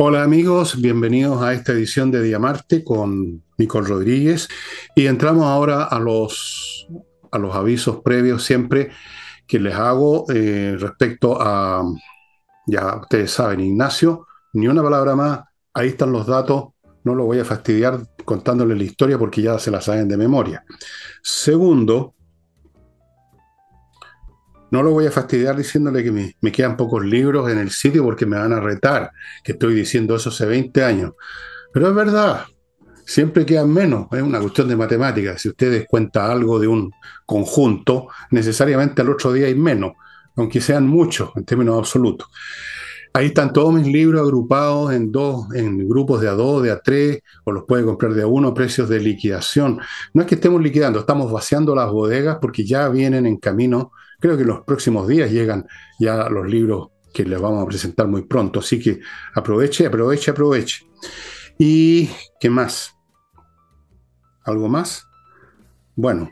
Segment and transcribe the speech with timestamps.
[0.00, 4.46] Hola amigos, bienvenidos a esta edición de Diamarte con Nicole Rodríguez.
[4.94, 6.86] Y entramos ahora a los,
[7.32, 8.92] a los avisos previos siempre
[9.44, 11.82] que les hago eh, respecto a,
[12.68, 15.40] ya ustedes saben, Ignacio, ni una palabra más,
[15.74, 16.66] ahí están los datos,
[17.02, 20.64] no lo voy a fastidiar contándoles la historia porque ya se la saben de memoria.
[21.24, 22.14] Segundo,
[24.70, 28.26] no lo voy a fastidiar diciéndole que me, quedan pocos libros en el sitio porque
[28.26, 29.10] me van a retar,
[29.42, 31.12] que estoy diciendo eso hace 20 años.
[31.72, 32.44] Pero es verdad,
[33.04, 35.40] siempre quedan menos, es una cuestión de matemáticas.
[35.40, 36.92] Si ustedes cuentan algo de un
[37.24, 39.92] conjunto, necesariamente al otro día hay menos,
[40.36, 42.28] aunque sean muchos en términos absolutos.
[43.14, 46.80] Ahí están todos mis libros agrupados en dos, en grupos de a dos, de a
[46.80, 49.80] tres, o los puede comprar de a uno, precios de liquidación.
[50.12, 54.36] No es que estemos liquidando, estamos vaciando las bodegas porque ya vienen en camino Creo
[54.36, 55.66] que en los próximos días llegan
[56.00, 59.00] ya los libros que les vamos a presentar muy pronto, así que
[59.34, 60.86] aproveche, aproveche, aproveche.
[61.58, 62.94] ¿Y qué más?
[64.44, 65.06] ¿Algo más?
[65.94, 66.30] Bueno,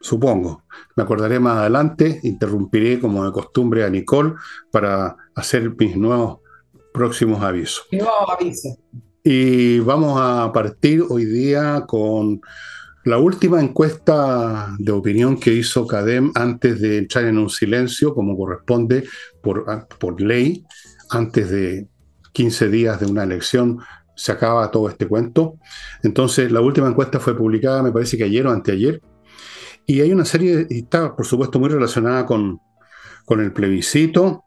[0.00, 0.64] supongo.
[0.96, 4.34] Me acordaré más adelante, interrumpiré como de costumbre a Nicole
[4.70, 6.40] para hacer mis nuevos
[6.92, 7.86] próximos avisos.
[9.24, 12.40] Y vamos a partir hoy día con
[13.04, 18.36] la última encuesta de opinión que hizo CADEM antes de entrar en un silencio, como
[18.36, 19.04] corresponde
[19.42, 20.64] por, ah, por ley,
[21.10, 21.88] antes de
[22.32, 23.80] 15 días de una elección,
[24.14, 25.56] se acaba todo este cuento.
[26.02, 29.02] Entonces, la última encuesta fue publicada, me parece que ayer o anteayer,
[29.84, 32.60] y hay una serie, y está por supuesto muy relacionada con,
[33.24, 34.44] con el plebiscito.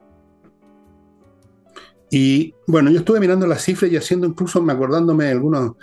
[2.09, 5.73] Y bueno, yo estuve mirando las cifras y haciendo incluso, me acordándome de algunos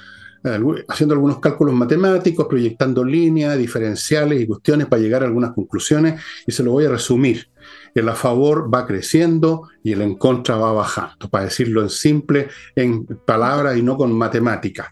[0.88, 6.52] haciendo algunos cálculos matemáticos, proyectando líneas, diferenciales y cuestiones para llegar a algunas conclusiones, y
[6.52, 7.48] se lo voy a resumir.
[7.94, 12.48] El a favor va creciendo y el en contra va bajando, para decirlo en simple,
[12.74, 14.88] en palabras y no con matemáticas.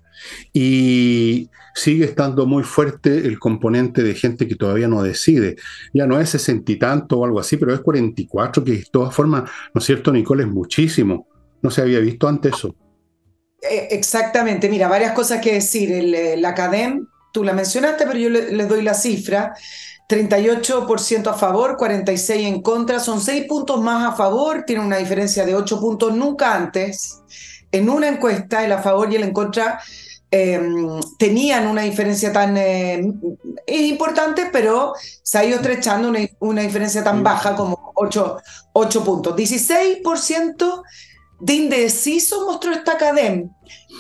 [0.53, 5.57] Y sigue estando muy fuerte el componente de gente que todavía no decide.
[5.95, 9.15] Ya no es sesenta y tanto o algo así, pero es 44, que de todas
[9.15, 10.45] formas, ¿no es cierto, Nicole?
[10.45, 11.27] Es muchísimo.
[11.63, 12.75] No se había visto antes eso.
[13.63, 15.93] Eh, exactamente, mira, varias cosas que decir.
[15.93, 19.55] El, eh, la CADEM, tú la mencionaste, pero yo les doy la cifra.
[20.11, 25.47] 38% a favor, 46% en contra, son 6 puntos más a favor, tiene una diferencia
[25.47, 27.23] de 8 puntos nunca antes.
[27.71, 29.81] En una encuesta, el a favor y el en contra
[30.33, 33.01] em, tenían una diferencia tan eh,
[33.69, 38.39] importante, pero se ha ido estrechando una, una diferencia tan baja como 8,
[38.73, 39.37] 8 puntos.
[39.37, 40.83] 16%
[41.41, 43.49] de indeciso mostró esta academia.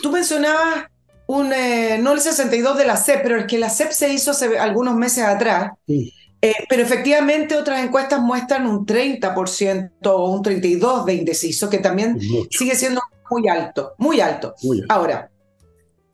[0.02, 0.86] Tú mencionabas
[1.26, 4.32] un, eh, no el 62 de la CEP, pero el que la CEP se hizo
[4.32, 5.72] hace algunos meses atrás.
[6.42, 12.18] Eh, pero efectivamente otras encuestas muestran un 30% o un 32% de indeciso, que también
[12.50, 13.00] sigue siendo
[13.30, 14.54] muy alto, muy alto.
[14.88, 15.30] Ahora,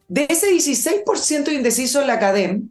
[0.08, 2.62] de ese 16% de indeciso en la academia,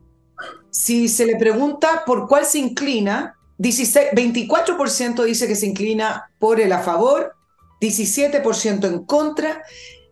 [0.70, 6.60] si se le pregunta por cuál se inclina, 16, 24% dice que se inclina por
[6.60, 7.34] el a favor
[7.86, 9.64] 17% en contra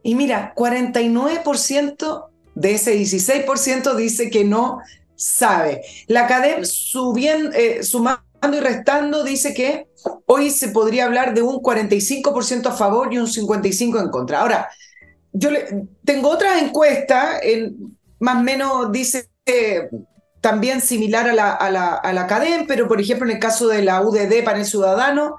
[0.04, 2.26] y mira, 49%
[2.56, 4.80] de ese 16% dice que no
[5.16, 5.82] sabe.
[6.08, 6.64] La academia
[7.54, 9.88] eh, sumando y restando dice que
[10.26, 14.42] hoy se podría hablar de un 45% a favor y un 55% en contra.
[14.42, 14.70] Ahora,
[15.32, 15.50] yo
[16.04, 17.40] tengo otra encuesta,
[18.20, 19.30] más o menos dice
[20.42, 23.70] también similar a la, a la, a la CADEM, pero por ejemplo en el caso
[23.70, 25.38] de la UDD para el ciudadano,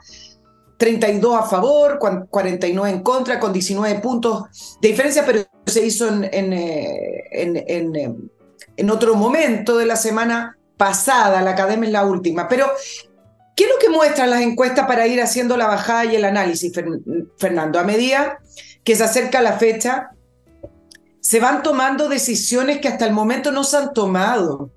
[0.77, 6.25] 32 a favor, 49 en contra, con 19 puntos de diferencia, pero se hizo en,
[6.25, 8.15] en, eh, eh,
[8.77, 12.49] en, otro momento de la semana pasada, la academia es la última.
[12.49, 12.67] Pero,
[13.55, 16.73] ¿qué es lo que muestran las encuestas para ir haciendo la bajada y el análisis,
[17.39, 17.79] Fernando?
[17.79, 18.39] A medida
[18.83, 20.11] que se acerca la fecha,
[21.21, 24.71] se van tomando decisiones que hasta el momento no se han tomado.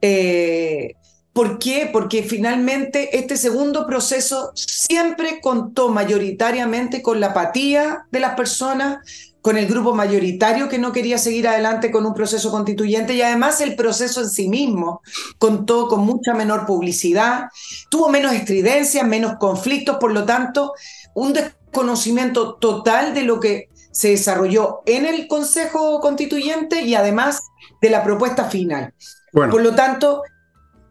[0.00, 0.94] Eh,
[1.36, 1.90] ¿Por qué?
[1.92, 9.00] Porque finalmente este segundo proceso siempre contó mayoritariamente con la apatía de las personas,
[9.42, 13.60] con el grupo mayoritario que no quería seguir adelante con un proceso constituyente y además
[13.60, 15.02] el proceso en sí mismo
[15.36, 17.50] contó con mucha menor publicidad,
[17.90, 20.72] tuvo menos estridencias, menos conflictos, por lo tanto,
[21.12, 27.42] un desconocimiento total de lo que se desarrolló en el Consejo Constituyente y además
[27.82, 28.94] de la propuesta final.
[29.32, 30.22] Por lo tanto,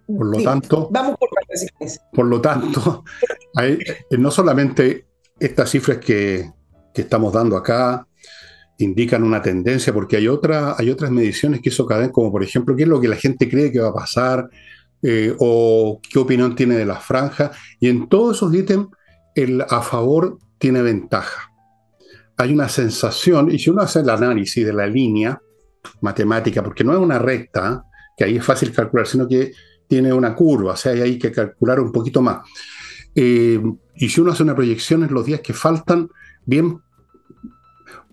[0.07, 1.29] por lo tanto, vamos por,
[2.13, 3.03] por lo tanto,
[3.55, 3.79] hay,
[4.11, 5.07] no solamente
[5.39, 6.51] estas cifras que,
[6.93, 8.07] que, estamos dando acá
[8.77, 12.75] indican una tendencia, porque hay, otra, hay otras mediciones que hizo Cadena, como por ejemplo,
[12.75, 14.49] qué es lo que la gente cree que va a pasar,
[15.01, 18.87] eh, o qué opinión tiene de las franjas, y en todos esos ítems
[19.33, 21.51] el a favor tiene ventaja.
[22.37, 25.41] hay una sensación, y si uno hace el análisis de la línea
[26.01, 27.85] matemática, porque no es una recta,
[28.17, 29.51] que ahí es fácil calcular, sino que
[29.87, 32.47] tiene una curva, o sea, hay que calcular un poquito más.
[33.13, 33.61] Eh,
[33.95, 36.09] y si uno hace una proyección en los días que faltan,
[36.45, 36.79] bien,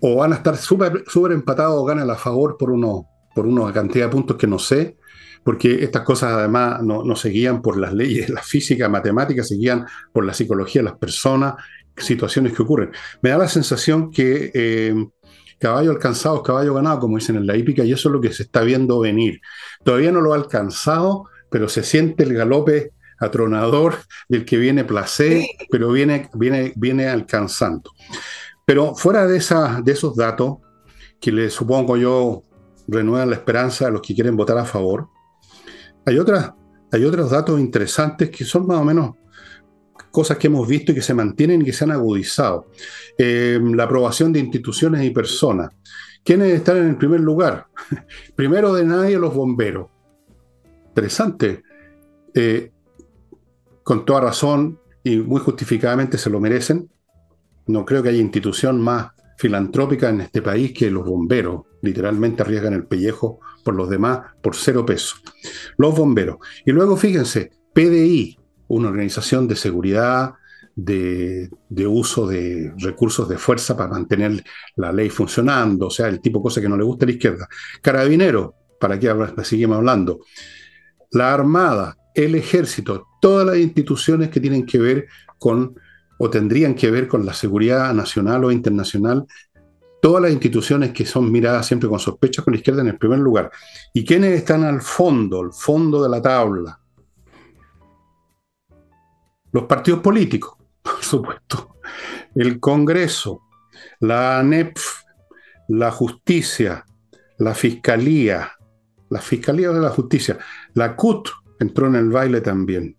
[0.01, 3.73] o van a estar súper super empatados o ganan a favor por, uno, por una
[3.73, 4.97] cantidad de puntos que no sé,
[5.45, 9.57] porque estas cosas además no, no se guían por las leyes, la física, matemáticas, se
[9.57, 11.55] guían por la psicología de las personas,
[11.97, 12.91] situaciones que ocurren.
[13.23, 14.95] Me da la sensación que eh,
[15.59, 18.33] caballo alcanzado es caballo ganado, como dicen en la hípica, y eso es lo que
[18.33, 19.41] se está viendo venir.
[19.85, 23.95] Todavía no lo ha alcanzado, pero se siente el galope atronador
[24.29, 27.93] del que viene placer, pero viene, viene, viene alcanzando.
[28.65, 30.57] Pero fuera de, esa, de esos datos,
[31.21, 32.43] que le supongo yo
[32.89, 35.09] renuevan la esperanza a los que quieren votar a favor,
[36.05, 36.53] hay, otras,
[36.91, 39.13] hay otros datos interesantes que son más o menos
[40.11, 42.71] cosas que hemos visto y que se mantienen y que se han agudizado.
[43.17, 45.71] Eh, la aprobación de instituciones y personas.
[46.25, 47.67] ¿Quiénes están en el primer lugar?
[48.37, 49.92] Primero de nadie los bomberos.
[50.93, 51.63] Interesante.
[52.35, 52.71] Eh,
[53.83, 56.91] con toda razón y muy justificadamente se lo merecen.
[57.67, 61.63] No creo que haya institución más filantrópica en este país que los bomberos.
[61.81, 65.23] Literalmente arriesgan el pellejo por los demás por cero pesos.
[65.79, 66.37] Los bomberos.
[66.67, 68.39] Y luego fíjense, PDI,
[68.69, 70.35] una organización de seguridad,
[70.75, 71.49] de,
[71.87, 74.45] uso de recursos de fuerza para mantener
[74.77, 77.13] la ley funcionando, o sea, el tipo de cosas que no le gusta a la
[77.13, 77.49] izquierda.
[77.81, 79.11] Carabinero, ¿para qué
[79.43, 80.21] seguimos hablando?
[81.13, 85.07] La Armada, el Ejército, todas las instituciones que tienen que ver
[85.39, 85.75] con
[86.19, 89.27] o tendrían que ver con la seguridad nacional o internacional,
[90.01, 93.19] todas las instituciones que son miradas siempre con sospechas con la izquierda en el primer
[93.19, 93.51] lugar.
[93.93, 96.79] ¿Y quiénes están al fondo, al fondo de la tabla?
[99.53, 101.77] Los partidos políticos, por supuesto.
[102.35, 103.43] El Congreso,
[104.01, 105.03] la ANEPF,
[105.69, 106.85] la Justicia,
[107.39, 108.53] la Fiscalía,
[109.13, 110.39] la Fiscalía de la Justicia,
[110.73, 111.29] la CUT
[111.61, 112.97] entró en el baile también.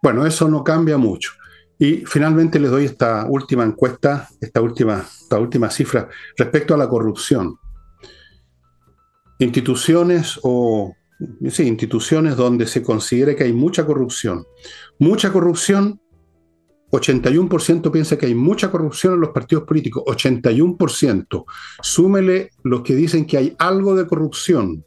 [0.00, 1.32] Bueno, eso no cambia mucho.
[1.76, 6.88] Y finalmente les doy esta última encuesta, esta última, esta última cifra respecto a la
[6.88, 7.56] corrupción.
[9.40, 10.94] Instituciones o
[11.40, 14.46] instituciones donde se considere que hay mucha corrupción.
[15.00, 16.00] Mucha corrupción,
[16.94, 21.44] 81% piensa que hay mucha corrupción en los partidos políticos, 81%.
[21.82, 24.84] Súmele los que dicen que hay algo de corrupción,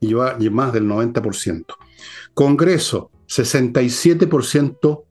[0.00, 1.64] y va más del 90%.
[2.32, 5.04] Congreso, 67%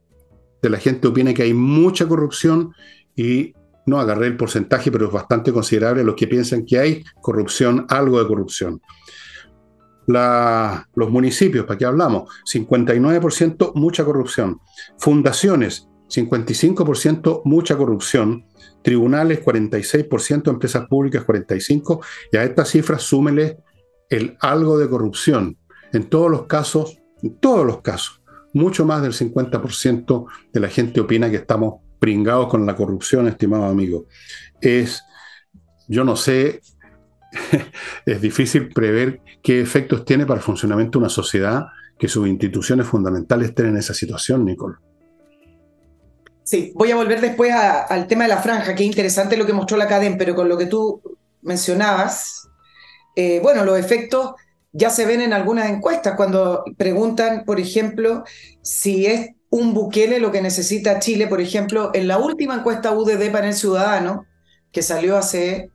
[0.62, 2.74] de la gente opina que hay mucha corrupción
[3.16, 3.54] y
[3.86, 8.20] no agarré el porcentaje, pero es bastante considerable los que piensan que hay corrupción, algo
[8.20, 8.82] de corrupción.
[10.08, 12.30] los municipios, ¿para qué hablamos?
[12.52, 14.60] 59% mucha corrupción.
[14.98, 18.46] Fundaciones, 55% mucha corrupción.
[18.82, 22.00] Tribunales, 46%, empresas públicas, 45%.
[22.32, 23.58] Y a estas cifras súmele
[24.10, 25.58] el algo de corrupción.
[25.94, 28.22] En todos los casos, en todos los casos,
[28.54, 33.66] mucho más del 50% de la gente opina que estamos pringados con la corrupción, estimado
[33.66, 34.06] amigo.
[34.62, 35.04] Es,
[35.88, 36.62] yo no sé,
[38.06, 41.68] es difícil prever qué efectos tiene para el funcionamiento de una sociedad
[41.98, 44.78] que sus instituciones fundamentales estén en esa situación, Nicole.
[46.50, 49.54] Sí, voy a volver después al tema de la franja, que es interesante lo que
[49.54, 51.00] mostró la cadena, pero con lo que tú
[51.44, 52.50] mencionabas,
[53.16, 54.32] eh, bueno, los efectos
[54.72, 58.24] ya se ven en algunas encuestas cuando preguntan, por ejemplo,
[58.64, 63.32] si es un Bukele lo que necesita Chile, por ejemplo, en la última encuesta UDD
[63.32, 64.26] para el Ciudadano,
[64.72, 65.70] que salió hace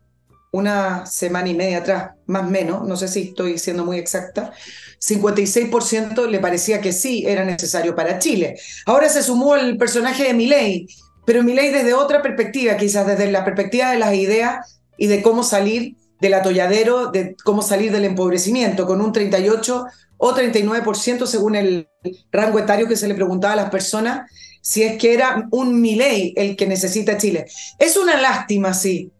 [0.54, 4.52] una semana y media atrás, más o menos, no sé si estoy siendo muy exacta,
[5.00, 8.54] 56% le parecía que sí era necesario para Chile.
[8.86, 10.86] Ahora se sumó el personaje de Milei,
[11.26, 15.42] pero Milei desde otra perspectiva, quizás desde la perspectiva de las ideas y de cómo
[15.42, 19.86] salir del atolladero, de cómo salir del empobrecimiento, con un 38
[20.18, 21.88] o 39% según el
[22.30, 24.30] rango etario que se le preguntaba a las personas,
[24.62, 27.46] si es que era un Milei el que necesita Chile.
[27.80, 29.10] Es una lástima, sí,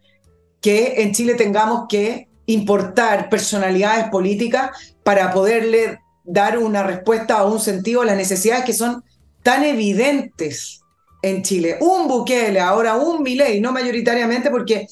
[0.64, 4.70] que en Chile tengamos que importar personalidades políticas
[5.02, 9.04] para poderle dar una respuesta o un sentido a las necesidades que son
[9.42, 10.80] tan evidentes
[11.20, 11.76] en Chile.
[11.82, 14.86] Un Bukele, ahora un Milei, no mayoritariamente porque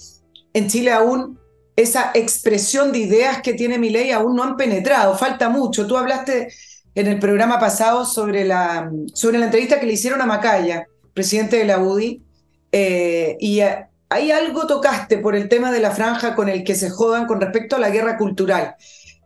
[0.52, 1.40] en Chile aún
[1.74, 5.86] esa expresión de ideas que tiene mi ley aún no han penetrado, falta mucho.
[5.86, 6.52] Tú hablaste
[6.94, 11.56] en el programa pasado sobre la, sobre la entrevista que le hicieron a Macaya, presidente
[11.56, 12.22] de la UDI,
[12.72, 13.60] eh, y
[14.12, 17.40] ahí algo tocaste por el tema de la franja con el que se jodan con
[17.40, 18.76] respecto a la guerra cultural.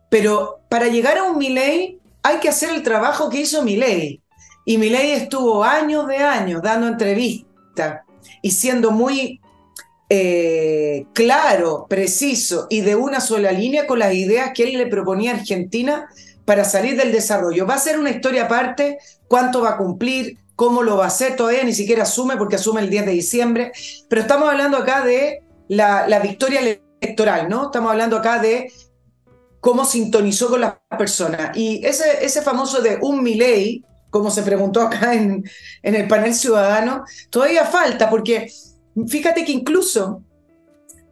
[0.09, 4.21] Pero para llegar a un Milei hay que hacer el trabajo que hizo Milei.
[4.65, 8.01] Y Milei estuvo años de años dando entrevistas
[8.41, 9.39] y siendo muy
[10.09, 15.31] eh, claro, preciso y de una sola línea con las ideas que él le proponía
[15.31, 16.07] a Argentina
[16.45, 17.65] para salir del desarrollo.
[17.65, 21.35] Va a ser una historia aparte, cuánto va a cumplir, cómo lo va a hacer,
[21.35, 23.71] todavía ni siquiera asume porque asume el 10 de diciembre,
[24.09, 26.61] pero estamos hablando acá de la, victoria
[26.99, 27.65] electoral, ¿no?
[27.65, 28.73] Estamos hablando acá de
[29.59, 31.55] cómo sintonizó con las personas.
[31.55, 35.43] Y ese, ese famoso de un Milei, como se preguntó acá en,
[35.83, 38.51] en el panel ciudadano, todavía falta, porque
[39.07, 40.23] fíjate que incluso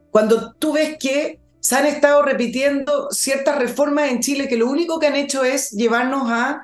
[0.09, 4.99] cuando tú ves que se han estado repitiendo ciertas reformas en Chile que lo único
[4.99, 6.63] que han hecho es llevarnos a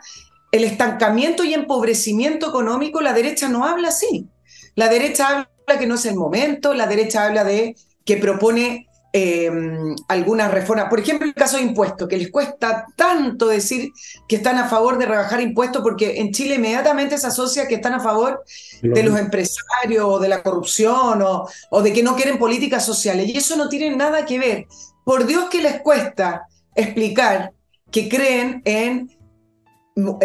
[0.51, 4.27] el estancamiento y empobrecimiento económico, la derecha no habla así.
[4.75, 9.93] La derecha habla que no es el momento, la derecha habla de que propone Em,
[10.07, 10.87] algunas reformas.
[10.87, 13.91] Por ejemplo, el caso de impuestos, que les cuesta tanto decir
[14.25, 17.93] que están a favor de rebajar impuestos, porque en Chile inmediatamente se asocia que están
[17.93, 18.41] a favor
[18.81, 23.27] de los empresarios o de la corrupción o, o de que no quieren políticas sociales.
[23.27, 24.67] Y eso no tiene nada que ver.
[25.03, 26.43] Por Dios que les cuesta
[26.73, 27.51] explicar
[27.91, 29.20] que creen en, en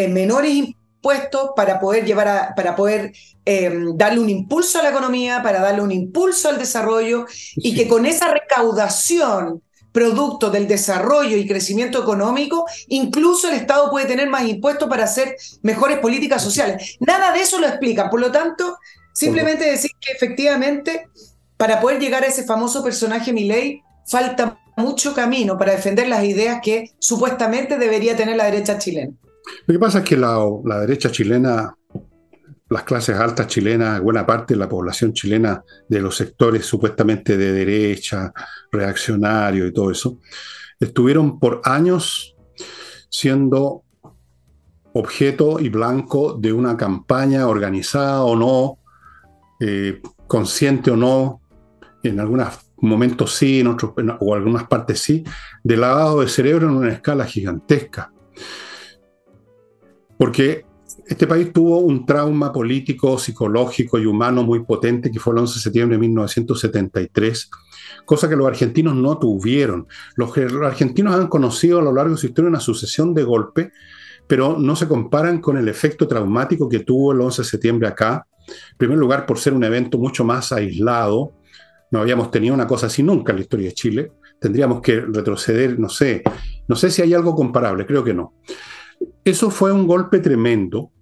[0.08, 3.12] menores impuestos para poder llevar a, para poder
[3.44, 7.86] em, darle un impulso a la economía, para darle un impulso al desarrollo y que
[7.86, 9.62] con esa recaudación
[9.96, 15.36] producto del desarrollo y crecimiento económico, incluso el Estado puede tener más impuestos para hacer
[15.62, 16.98] mejores políticas sociales.
[17.00, 18.10] Nada de eso lo explican.
[18.10, 18.76] Por lo tanto,
[19.14, 21.08] simplemente decir que efectivamente,
[21.56, 26.60] para poder llegar a ese famoso personaje Milei, falta mucho camino para defender las ideas
[26.62, 29.14] que supuestamente debería tener la derecha chilena.
[29.66, 30.38] Lo que pasa es que la,
[30.80, 31.76] derecha chilena,
[32.68, 37.52] las clases altas chilenas, buena parte de la población chilena de los sectores supuestamente de
[37.52, 38.32] derecha,
[38.70, 40.18] reaccionario y todo eso,
[40.78, 42.36] estuvieron por años
[43.08, 43.82] siendo
[44.92, 48.78] objeto y blanco de una campaña organizada o no,
[49.60, 51.40] eh, consciente o no,
[52.02, 52.48] en algunos
[52.78, 55.24] momentos sí, en otros, o algunas partes sí,
[55.62, 58.12] de lavado de cerebro en una escala gigantesca.
[60.18, 60.64] Porque
[61.06, 65.54] este país tuvo un trauma político, psicológico y humano muy potente que fue el 11
[65.54, 67.50] de septiembre de 1973,
[68.04, 69.86] cosa que los argentinos no tuvieron.
[70.16, 73.68] Los, argentinos han conocido a lo largo de su historia una sucesión de golpes,
[74.26, 78.26] pero no se comparan con el efecto traumático que tuvo el 11 de septiembre acá.
[78.72, 81.32] En primer lugar, por ser un evento mucho más aislado.
[81.90, 84.12] No habíamos tenido una cosa así nunca en la historia de Chile.
[84.40, 86.22] Tendríamos que retroceder, no sé,
[86.68, 88.34] no sé si hay algo comparable, creo que no.
[89.24, 90.92] Eso fue un golpe tremendo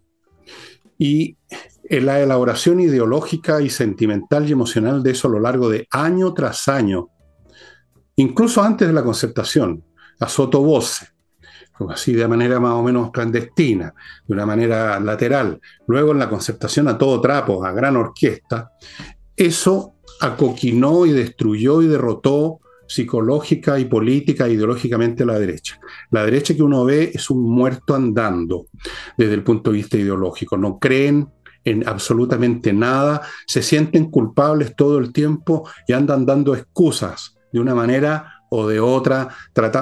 [0.98, 1.36] y
[1.84, 6.32] en la elaboración ideológica y sentimental y emocional de eso a lo largo de año
[6.32, 7.08] tras año,
[8.16, 9.84] incluso antes de la concertación,
[10.20, 10.26] a
[10.58, 11.06] voce,
[11.90, 13.94] así de manera más o menos clandestina,
[14.26, 18.70] de una manera lateral, luego en la concertación a todo trapo, a gran orquesta,
[19.36, 25.79] eso acoquinó y destruyó y derrotó psicológica y política ideológicamente la derecha.
[26.11, 28.67] La derecha que uno ve es un muerto andando
[29.17, 30.57] desde el punto de vista ideológico.
[30.57, 31.29] No creen
[31.64, 37.75] en absolutamente nada, se sienten culpables todo el tiempo y andan dando excusas de una
[37.75, 39.29] manera o de otra,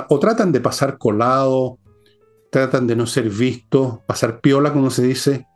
[0.08, 1.78] o tratan de pasar colado,
[2.50, 5.46] tratan de no ser vistos, pasar piola, como se dice,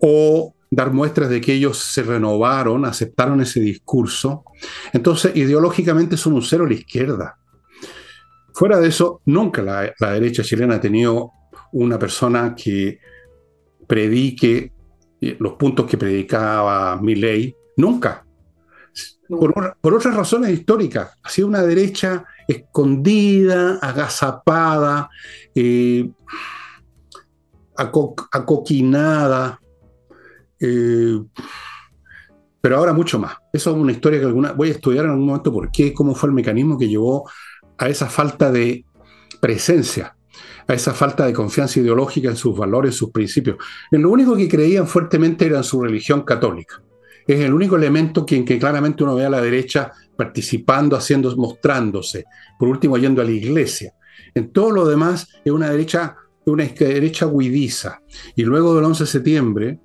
[0.00, 4.44] o dar muestras de que ellos se renovaron, aceptaron ese discurso.
[4.92, 7.36] Entonces, ideológicamente son un cero a la izquierda.
[8.54, 11.32] Fuera de eso, nunca la, derecha chilena ha tenido
[11.72, 13.00] una persona que
[13.86, 14.72] predique
[15.20, 17.54] eh, los puntos que predicaba Milley.
[17.76, 18.24] Nunca.
[19.28, 21.16] Por, otras razones históricas.
[21.22, 25.08] Ha sido una derecha escondida, agazapada,
[25.54, 26.10] eh,
[27.76, 29.60] acoquinada,
[30.60, 31.18] eh,
[32.60, 33.36] pero ahora mucho más.
[33.52, 36.14] Eso es una historia que alguna, voy a estudiar en algún momento por qué, cómo
[36.14, 37.28] fue el mecanismo que llevó
[37.78, 38.84] a esa falta de
[39.40, 40.16] presencia,
[40.66, 43.56] a esa falta de confianza ideológica en sus valores, sus principios.
[43.90, 46.82] En lo único que creían fuertemente era en su religión católica.
[47.26, 52.24] Es el único elemento en que claramente uno ve a la derecha participando, haciendo, mostrándose,
[52.58, 53.94] por último yendo a la iglesia.
[54.34, 58.02] En todo lo demás es una derecha, una derecha huidiza.
[58.36, 59.78] Y luego del 11 de septiembre,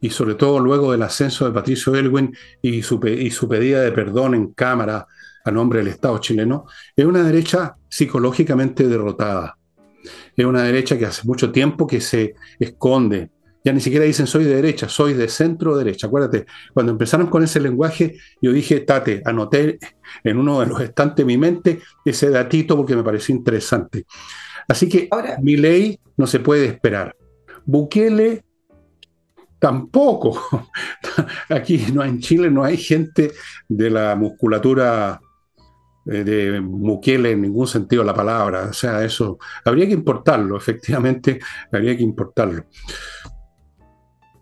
[0.00, 3.92] y sobre todo luego del ascenso de Patricio Elwin y su, y su pedida de
[3.92, 5.06] perdón en Cámara
[5.44, 9.58] a nombre del Estado chileno, es una derecha psicológicamente derrotada.
[10.36, 13.30] Es una derecha que hace mucho tiempo que se esconde.
[13.62, 16.06] Ya ni siquiera dicen soy de derecha, soy de centro derecha.
[16.06, 19.78] Acuérdate, cuando empezaron con ese lenguaje, yo dije, Tate, anoté
[20.22, 24.04] en uno de los estantes de mi mente ese datito porque me pareció interesante.
[24.68, 25.08] Así que
[25.40, 27.16] mi ley no se puede esperar.
[27.64, 28.44] Bukele
[29.64, 30.38] Tampoco.
[31.48, 33.32] Aquí no, en Chile no hay gente
[33.66, 35.18] de la musculatura
[36.04, 38.64] eh, de Muquele en ningún sentido de la palabra.
[38.64, 41.40] O sea, eso habría que importarlo, efectivamente,
[41.72, 42.66] habría que importarlo.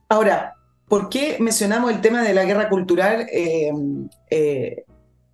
[0.08, 0.54] Ahora,
[0.88, 3.70] ¿por qué mencionamos el tema de la guerra cultural eh,
[4.28, 4.84] eh,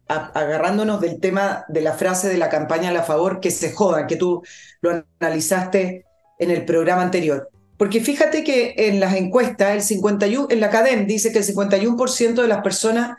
[0.06, 4.06] agarrándonos del tema de la frase de la campaña a la favor, que se jodan,
[4.06, 4.42] que tú
[4.82, 6.04] lo analizaste
[6.38, 7.48] en el programa anterior?
[7.78, 12.34] Porque fíjate que en las encuestas, el 51, en la CADEM dice que el 51%
[12.34, 13.18] de las personas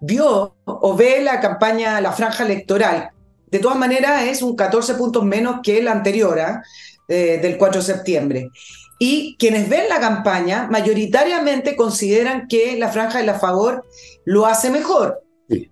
[0.00, 3.10] vio o ve la campaña, la franja electoral.
[3.50, 6.62] De todas maneras, es un 14 puntos menos que la anterior, ¿ah?
[7.08, 8.50] eh, del 4 de septiembre.
[8.98, 13.84] Y quienes ven la campaña mayoritariamente consideran que la franja de la favor
[14.24, 15.22] lo hace mejor.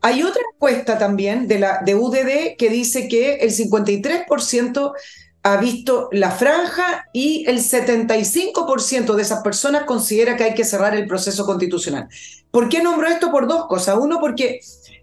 [0.00, 4.92] Hay otra encuesta también de, la, de UDD que dice que el 53%
[5.46, 10.96] ha visto la franja y el 75% de esas personas considera que hay que cerrar
[10.96, 12.08] el proceso constitucional.
[12.50, 13.30] ¿Por qué nombro esto?
[13.30, 13.96] Por dos cosas.
[13.96, 14.58] Uno, porque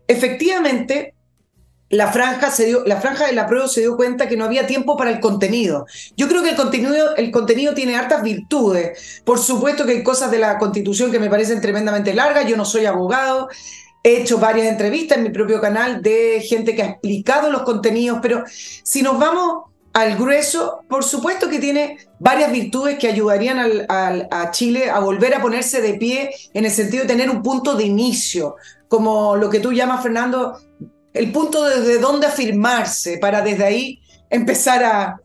[0.06, 1.16] efectivamente
[1.88, 4.68] la franja, se dio, la franja de la prueba se dio cuenta que no había
[4.68, 5.86] tiempo para el contenido.
[6.18, 9.22] Yo creo que el contenido, el contenido tiene hartas virtudes.
[9.24, 12.46] Por supuesto que hay cosas de la Constitución que me parecen tremendamente largas.
[12.48, 13.48] Yo no soy abogado.
[14.04, 18.20] He hecho varias entrevistas en mi propio canal de gente que ha explicado los contenidos,
[18.22, 24.52] pero si nos vamos al grueso, por supuesto que tiene varias virtudes que ayudarían a
[24.52, 27.84] Chile a volver a ponerse de pie en el sentido de tener un punto de
[27.84, 28.56] inicio,
[28.88, 30.58] como lo que tú llamas, Fernando,
[31.14, 35.20] el punto desde donde afirmarse, para desde ahí empezar a...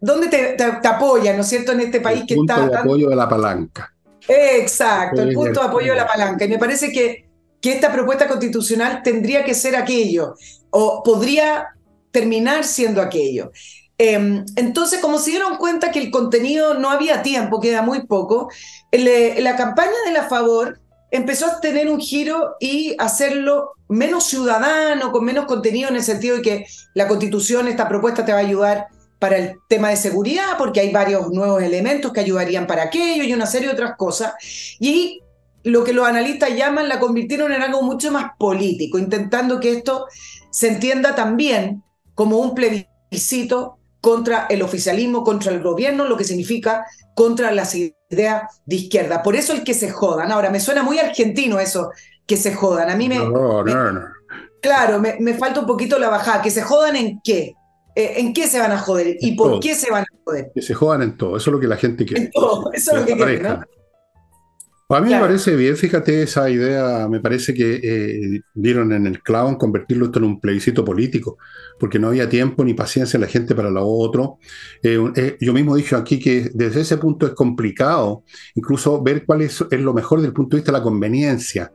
[0.00, 2.54] ¿Dónde te, te, apoya, no es cierto, en este país que está...
[2.54, 3.94] El punto de apoyo de la palanca.
[4.28, 6.44] Exacto, el punto de apoyo de la palanca.
[6.44, 7.28] Y me parece que,
[7.60, 10.34] que esta propuesta constitucional tendría que ser aquello,
[10.70, 11.74] o podría
[12.12, 13.50] terminar siendo aquello.
[13.98, 18.50] Em, entonces, como se dieron cuenta que el contenido no había tiempo, queda muy poco,
[18.92, 25.24] la campaña de la favor empezó a tener un giro y hacerlo menos ciudadano, con
[25.24, 28.86] menos contenido en el sentido de que la constitución, esta propuesta te va a ayudar
[29.18, 33.32] para el tema de seguridad, porque hay varios nuevos elementos que ayudarían para aquello y
[33.32, 34.32] una serie de otras cosas.
[34.80, 35.22] Y
[35.62, 40.06] lo que los analistas llaman la convirtieron en algo mucho más político, intentando que esto
[40.50, 46.84] se entienda también como un plebiscito contra el oficialismo, contra el gobierno, lo que significa
[47.14, 49.22] contra las ideas de izquierda.
[49.22, 50.32] Por eso el que se jodan.
[50.32, 51.90] Ahora, me suena muy argentino eso,
[52.26, 52.90] que se jodan.
[52.90, 53.18] A mí me...
[53.18, 54.02] No, no, no.
[54.60, 56.42] Claro, me, falta un poquito la bajada.
[56.42, 57.54] ¿Que se jodan en qué?
[57.94, 59.16] Eh, ¿En qué se van a joder?
[59.20, 60.50] ¿Y por qué se van a joder?
[60.54, 61.36] Que se jodan en todo.
[61.36, 62.24] Eso es lo que la gente quiere.
[62.24, 62.72] En todo.
[62.72, 63.60] Eso es lo que quiere, ¿no?
[64.94, 69.22] A mí me parece bien, fíjate, esa idea, me parece que eh, dieron en el
[69.22, 71.38] clavo en convertirlo esto en un plebiscito político,
[71.78, 74.38] porque no había tiempo ni paciencia en la gente para lo otro.
[74.82, 78.24] Eh, eh, yo mismo dicho aquí que desde ese punto es complicado
[78.54, 81.72] incluso ver cuál es, es, lo mejor desde el punto de vista de la conveniencia.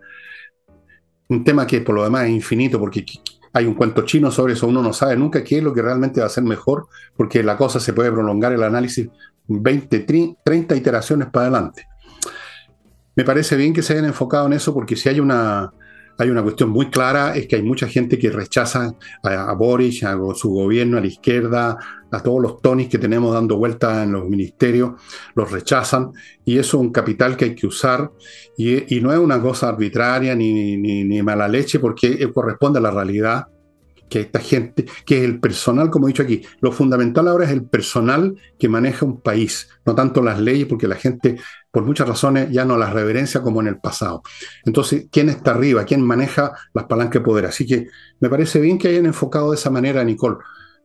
[1.30, 3.04] Un tema que por lo demás es infinito, porque
[3.52, 6.20] hay un cuento chino sobre eso, uno no sabe nunca qué es lo que realmente
[6.20, 9.10] va a ser mejor, porque la cosa se puede prolongar el análisis
[9.48, 11.88] 20, 30 iteraciones para adelante
[13.18, 15.74] me parece bien que se hayan enfocado en eso porque si hay una,
[16.20, 20.16] hay una cuestión muy clara, es que hay mucha gente que rechaza a, Boris, a
[20.36, 21.78] su gobierno, a la izquierda,
[22.12, 24.92] a todos los tonis que tenemos dando vueltas en los ministerios,
[25.34, 26.12] los rechazan
[26.46, 28.12] y eso es un capital que hay que usar
[28.56, 32.92] y, no es una cosa arbitraria ni, ni, ni mala leche porque corresponde a la
[32.92, 33.48] realidad
[34.10, 37.52] que esta gente, que es el personal, como he dicho aquí, lo fundamental ahora es
[37.52, 41.38] el personal que maneja un país, no tanto las leyes, porque la gente,
[41.72, 44.22] por muchas razones, ya no las reverencia como en el pasado.
[44.66, 45.86] Entonces, ¿quién está arriba?
[45.86, 47.46] ¿Quién maneja las palancas de poder?
[47.46, 47.88] Así que
[48.20, 50.38] me parece bien que hayan enfocado de esa manera, Nicole.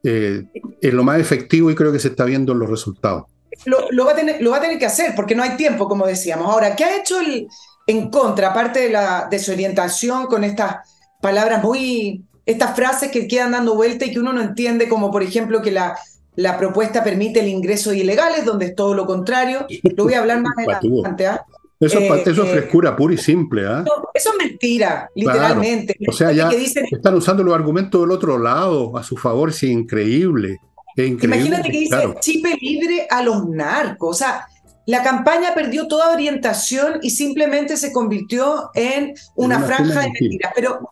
[0.04, 0.42] Eh,
[0.80, 3.24] es lo más efectivo y creo que se está viendo en los resultados.
[3.66, 6.06] Lo, va a tener, lo va a tener que hacer porque no hay tiempo, como
[6.06, 6.48] decíamos.
[6.48, 7.46] Ahora, ¿qué ha hecho el,
[7.86, 10.88] en contra, aparte de la desorientación con estas
[11.20, 15.22] palabras muy estas frases que quedan dando vuelta y que uno no entiende, como por
[15.22, 15.96] ejemplo que la,
[16.36, 19.66] la propuesta permite el ingreso de ilegales, donde es todo lo contrario.
[19.96, 21.26] Lo voy a hablar más adelante.
[21.26, 21.44] ¿ah?
[21.78, 23.66] Eso, eh, eso, es eh, frescura pura y simple.
[23.66, 23.84] ¿ah?
[24.14, 25.96] eso es mentira, literalmente.
[26.08, 30.58] O sea, ya están usando los argumentos del otro lado a su favor, es increíble.
[30.96, 34.10] Imagínate que dice chipe libre a los narcos.
[34.10, 34.46] O sea,
[34.86, 40.52] la campaña perdió toda orientación y simplemente se convirtió en una, franja de mentiras.
[40.54, 40.90] Pero,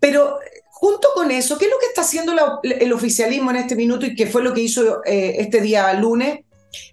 [0.00, 0.38] pero
[0.80, 4.14] Junto con eso, ¿qué es lo que está haciendo el oficialismo en este minuto y
[4.14, 6.40] qué fue lo que hizo eh, este día lunes?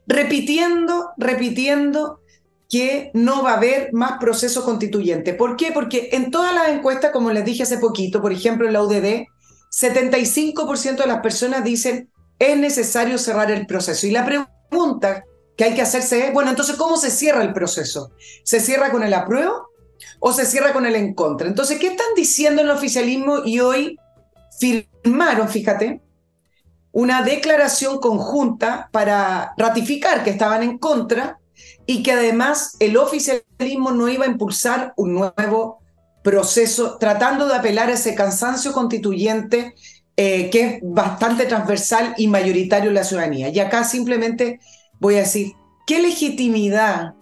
[0.06, 2.20] Repitiendo, repitiendo
[2.70, 5.34] que no va a haber más proceso constituyente.
[5.34, 5.72] ¿Por qué?
[5.72, 9.24] Porque en todas las encuestas, como les dije hace poquito, por ejemplo en la UDD,
[9.72, 14.06] 75% de las personas dicen es necesario cerrar el proceso.
[14.06, 15.24] Y la pregunta
[15.56, 18.12] que hay que hacerse es, bueno, entonces, ¿cómo se cierra el proceso?
[18.44, 19.67] ¿Se cierra con el apruebo
[20.20, 21.48] o se cierra con el en contra?
[21.48, 23.40] Entonces, ¿qué están diciendo en el oficialismo?
[23.46, 23.98] Y hoy
[24.60, 26.02] firmaron, fíjate,
[26.92, 31.40] una declaración conjunta para ratificar que estaban en contra
[31.86, 35.80] y que además el oficialismo no iba a impulsar un nuevo
[36.24, 39.76] proceso, tratando de apelar a ese cansancio constituyente
[40.18, 43.50] eh, que es bastante transversal y mayoritario en la ciudadanía.
[43.50, 44.60] Y acá simplemente
[45.00, 45.54] voy a decir,
[45.86, 47.14] ¿qué legitimidad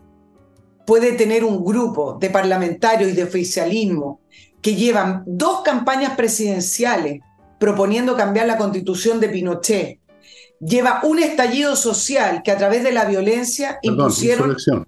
[0.86, 4.22] puede tener un grupo de parlamentarios y de oficialismo
[4.62, 7.22] que llevan dos campañas presidenciales
[7.60, 10.00] proponiendo cambiar la constitución de Pinochet,
[10.60, 14.52] lleva un estallido social que a través de la violencia impusieron...
[14.52, 14.88] Insurrección.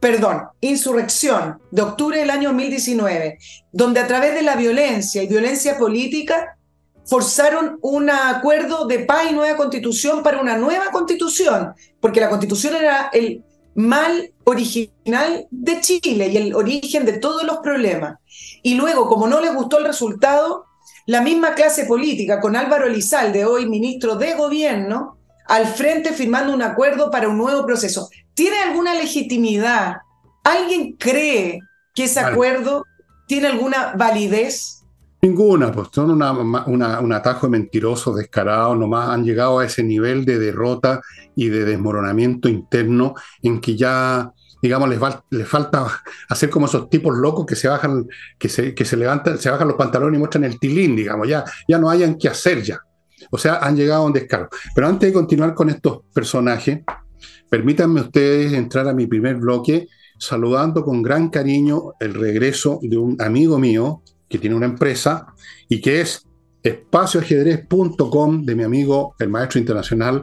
[0.00, 3.38] Perdón, insurrección de octubre del año 2019,
[3.70, 6.56] donde a través de la violencia y violencia política
[7.04, 12.76] forzaron un acuerdo de paz y nueva constitución para una nueva constitución, porque la constitución
[12.76, 18.18] era el mal original de Chile y el origen de todos los problemas.
[18.62, 20.66] Y luego, como no les gustó el resultado,
[21.06, 26.62] la misma clase política, con Álvaro Elizalde, hoy ministro de Gobierno, al frente firmando un
[26.62, 28.08] acuerdo para un nuevo proceso.
[28.34, 29.96] ¿Tiene alguna legitimidad?
[30.44, 31.60] ¿Alguien cree
[31.94, 32.84] que ese acuerdo
[33.26, 34.79] tiene alguna validez?
[35.22, 40.38] Ninguna, pues son un atajo de mentirosos descarados, nomás han llegado a ese nivel de
[40.38, 41.02] derrota
[41.36, 44.88] y de desmoronamiento interno en que ya digamos,
[45.30, 45.86] les, falta
[46.28, 48.06] hacer como esos tipos locos que se bajan,
[48.38, 51.44] que se, que se levantan, se bajan los pantalones y muestran el tilín, digamos, ya,
[51.68, 52.80] ya no hayan que hacer ya.
[53.30, 54.48] O sea, han llegado a un descargo.
[54.74, 56.80] Pero antes de continuar con estos personajes,
[57.48, 63.20] permítanme ustedes entrar a mi primer bloque saludando con gran cariño el regreso de un
[63.20, 65.26] amigo mío que tiene una empresa
[65.68, 66.26] y que es
[66.62, 70.22] espacioajedrez.com de mi amigo, el maestro internacional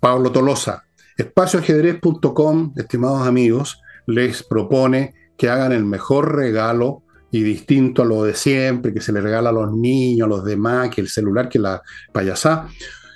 [0.00, 0.84] Pablo Tolosa.
[1.16, 8.34] Espacioajedrez.com, estimados amigos, les propone que hagan el mejor regalo y distinto a lo de
[8.34, 11.58] siempre, que se le regala a los niños, a los demás, que el celular, que
[11.58, 12.68] la payasá.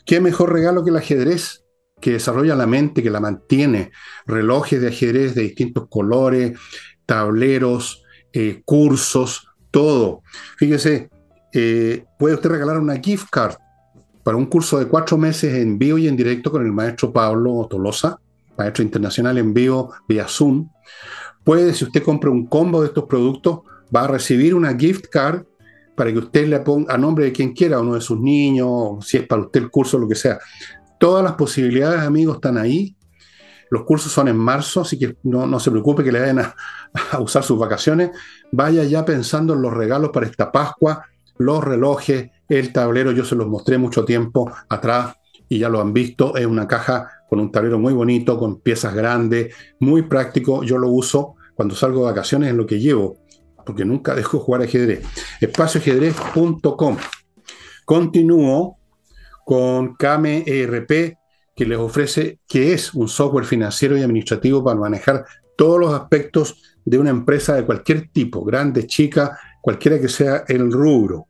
[0.05, 1.63] ¿Qué mejor regalo que el ajedrez?
[2.01, 3.91] que desarrolla la mente, que la mantiene,
[4.27, 6.59] relojes de ajedrez de distintos colores,
[7.07, 8.05] tableros,
[8.39, 10.23] eh, cursos, todo.
[10.59, 11.09] Fíjese,
[11.55, 13.55] eh, puede usted regalar una gift card
[14.23, 17.67] para un curso de cuatro meses en vivo y en directo con el maestro Pablo
[17.71, 18.21] Tolosa,
[18.59, 20.69] maestro internacional en vivo vía Zoom.
[21.45, 23.61] Puede, si usted compra un combo de estos productos,
[23.95, 25.45] va a recibir una gift card
[25.95, 29.17] para que usted le ponga a nombre de quien quiera, uno de sus niños, si
[29.17, 30.39] es para usted el curso, lo que sea.
[31.01, 32.96] Todas las posibilidades, amigos, están ahí.
[33.71, 36.39] Los cursos son en marzo, así que no, se preocupe que le vayan
[37.13, 38.11] a, usar sus vacaciones.
[38.53, 41.05] Vaya ya pensando en los regalos para esta Pascua,
[41.39, 45.17] los relojes, el tablero yo se los mostré mucho tiempo atrás
[45.49, 46.37] y ya lo han visto.
[46.37, 50.63] Es una caja con un tablero muy bonito, con piezas grandes, muy práctico.
[50.63, 53.19] Yo lo uso cuando salgo de vacaciones en lo que llevo,
[53.65, 55.05] porque nunca dejo jugar ajedrez.
[55.41, 56.97] Espacioajedrez.com.
[57.85, 58.79] Continúo
[59.45, 60.45] con Kame
[61.57, 65.25] que les ofrece, que es un software financiero y administrativo para manejar
[65.57, 70.71] todos los aspectos de una empresa de cualquier tipo, grande, chica, cualquiera que sea el
[70.71, 71.27] rubro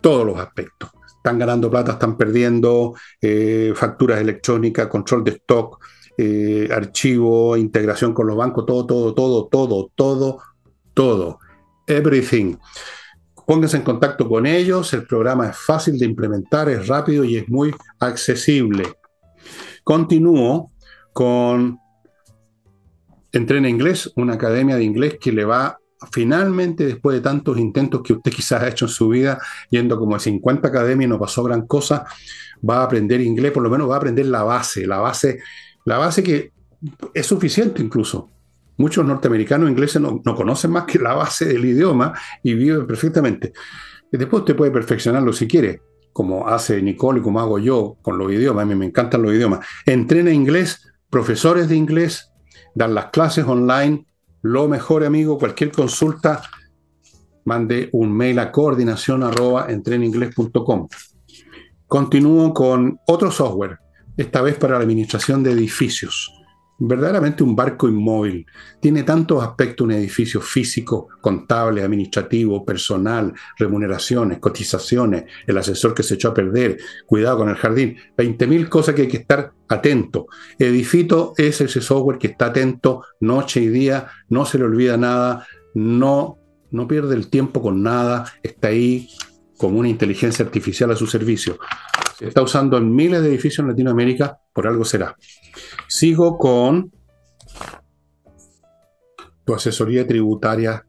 [0.00, 0.90] todos los aspectos.
[1.16, 5.78] Están ganando plata, están perdiendo eh, facturas electrónicas, control de stock,
[6.16, 10.38] eh, archivo, integración con los bancos, todo, todo, todo, todo, todo,
[10.94, 11.38] todo.
[11.86, 12.56] Everything.
[13.50, 17.48] Pónganse en contacto con ellos, el programa es fácil de implementar, es rápido y es
[17.48, 18.84] muy accesible.
[19.82, 20.70] Continúo
[21.12, 21.76] con
[23.32, 25.80] Entrena Inglés, una academia de inglés que le va
[26.12, 30.14] finalmente, después de tantos intentos que usted quizás ha hecho en su vida, yendo como
[30.14, 32.06] a 50 academias y no pasó gran cosa,
[32.62, 35.40] va a aprender inglés, por lo menos va a aprender la base, la base,
[35.86, 36.52] la base que
[37.12, 38.30] es suficiente incluso.
[38.80, 43.52] Muchos norteamericanos ingleses no, conocen más que la base del idioma y viven perfectamente.
[44.10, 45.82] Después usted puede perfeccionarlo si quiere,
[46.14, 48.62] como hace Nicole y como hago yo con los idiomas.
[48.62, 49.66] A mí me encantan los idiomas.
[49.84, 52.32] Entrena inglés, profesores de inglés,
[52.74, 54.06] dan las clases online,
[54.40, 56.40] lo mejor, amigo, cualquier consulta,
[57.44, 59.68] mande un mail a coordinación arroba
[61.86, 63.78] Continúo con otro software,
[64.16, 66.39] esta vez para la administración de edificios
[66.80, 68.46] verdaderamente un barco inmóvil.
[68.80, 76.14] Tiene tantos aspectos un edificio físico, contable, administrativo, personal, remuneraciones, cotizaciones, el asesor que se
[76.14, 80.26] echó a perder, cuidado con el jardín, 20.000 cosas que hay que estar atento.
[80.58, 85.46] Edifito es ese software que está atento noche y día, no se le olvida nada,
[85.74, 86.38] no,
[86.70, 89.08] no pierde el tiempo con nada, está ahí
[89.58, 91.58] como una inteligencia artificial a su servicio.
[92.20, 95.16] Está usando en miles de edificios en Latinoamérica, por algo será.
[95.88, 96.92] Sigo con
[99.44, 100.84] tu asesoría tributaria.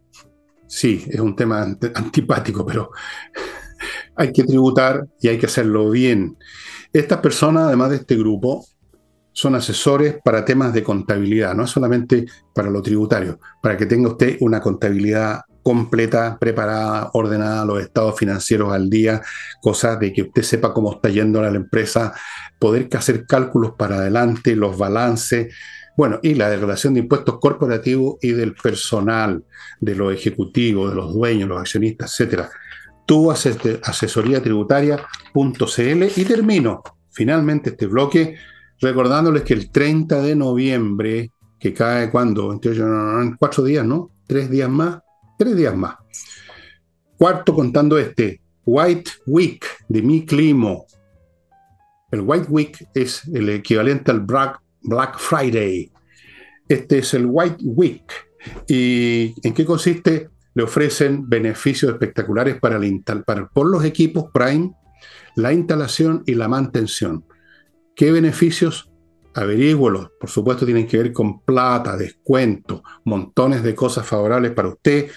[0.67, 1.63] Sí, es un tema
[1.95, 2.91] antipático, pero
[4.15, 6.37] hay que tributar y hay que hacerlo bien.
[6.91, 8.65] Estas personas, además de este grupo,
[9.31, 14.37] son asesores para temas de contabilidad, no solamente para lo tributario, para que tenga usted
[14.41, 19.21] una contabilidad completa, preparada, ordenada, los estados financieros al día,
[19.61, 22.13] cosas de que usted sepa cómo está yendo la empresa,
[22.59, 25.53] poder hacer cálculos para adelante, los balances,
[25.97, 29.43] bueno, y la declaración de impuestos corporativos y del personal,
[29.79, 32.49] de los ejecutivos, de los dueños, los accionistas, etcétera.
[33.05, 38.37] Tu asesoría tributaria.cl y termino finalmente este bloque
[38.79, 44.11] recordándoles que el 30 de noviembre, que cae cuando, en cuatro días, ¿no?
[44.25, 44.99] Tres días más,
[45.41, 45.95] tres días más.
[47.17, 50.85] Cuarto contando este, White Week de Mi Climo.
[52.11, 55.91] El White Week es el equivalente al Black, Friday.
[56.69, 58.03] Este es el White Week.
[58.67, 60.29] ¿Y en qué consiste?
[60.53, 62.79] Le ofrecen beneficios espectaculares para,
[63.25, 64.75] para por los equipos Prime,
[65.35, 67.25] la instalación y la mantención.
[67.95, 68.90] ¿Qué beneficios?
[69.33, 70.11] Averígüelos.
[70.19, 75.09] Por supuesto, tienen que ver con plata, descuento, montones de cosas favorables para usted.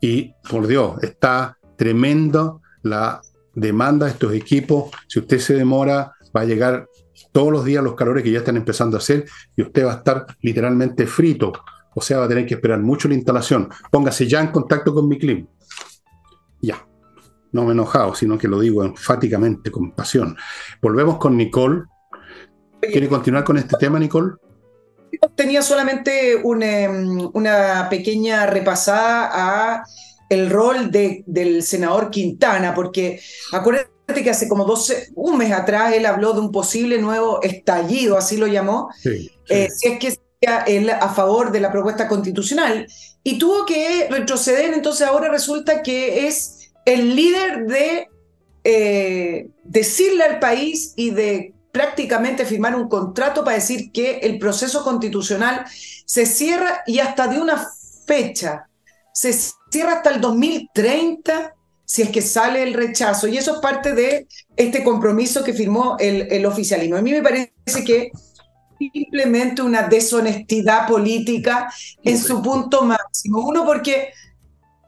[0.00, 3.20] Y por Dios, está tremendo la
[3.54, 4.90] demanda de estos equipos.
[5.06, 6.88] Si usted se demora, va a llegar
[7.32, 9.96] todos los días los calores que ya están empezando a hacer y usted va a
[9.96, 11.52] estar literalmente frito.
[11.94, 13.68] O sea, va a tener que esperar mucho la instalación.
[13.90, 15.46] Póngase ya en contacto con mi clima.
[16.60, 16.86] Ya.
[17.52, 20.36] No me he enojado, sino que lo digo enfáticamente, con pasión.
[20.80, 21.84] Volvemos con Nicole
[22.90, 24.32] ¿Quiere continuar con este tema, Nicole?
[25.36, 29.84] Tenía solamente em, una, pequeña repasada a
[30.28, 33.20] el rol de, del senador Quintana, porque
[33.52, 38.16] acuérdate que hace como 12, un mes atrás él habló de un posible nuevo estallido,
[38.16, 38.88] así lo llamó,
[39.48, 42.86] eh, si es que sea él a favor de la propuesta constitucional,
[43.22, 48.08] y tuvo que retroceder, entonces ahora resulta que es el líder de
[48.64, 54.84] eh, decirle al país y de prácticamente firmar un contrato para decir que el proceso
[54.84, 55.64] constitucional
[56.04, 57.66] se cierra y hasta de una
[58.06, 58.68] fecha,
[59.12, 59.32] se
[59.70, 61.54] cierra hasta el 2030
[61.84, 63.26] si es que sale el rechazo.
[63.26, 66.96] Y eso es parte de este compromiso que firmó el, el oficialismo.
[66.96, 67.50] A mí me parece
[67.84, 68.10] que
[68.78, 71.70] simplemente una deshonestidad política
[72.02, 73.46] en su punto máximo.
[73.46, 74.12] Uno, porque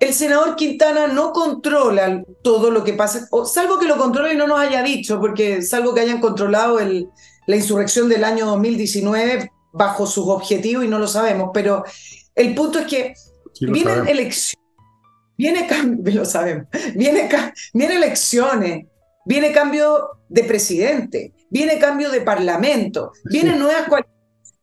[0.05, 4.47] el senador Quintana no controla todo lo que pasa, salvo que lo controle y no
[4.47, 7.09] nos haya dicho, porque salvo que hayan controlado el,
[7.47, 11.85] la insurrección del año 2019 bajo sus objetivos y no lo sabemos, pero
[12.35, 13.15] el punto es que
[13.61, 14.65] vienen elecciones,
[15.37, 17.29] viene cambio, lo sabemos, viene,
[17.73, 18.87] viene elecciones,
[19.25, 24.15] viene cambio de presidente, viene cambio de parlamento, vienen nuevas coaliciones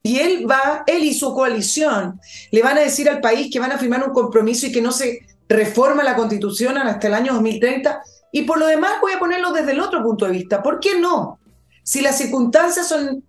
[0.03, 2.19] y él va, él y su coalición,
[2.51, 4.91] le van a decir al país que van a firmar un compromiso y que no
[4.91, 5.19] se
[5.51, 8.01] reforma la constitución hasta el año 2030.
[8.31, 10.63] Y por lo demás voy a ponerlo desde el otro punto de vista.
[10.63, 11.39] ¿Por qué no?
[11.83, 13.23] Si las circunstancias son,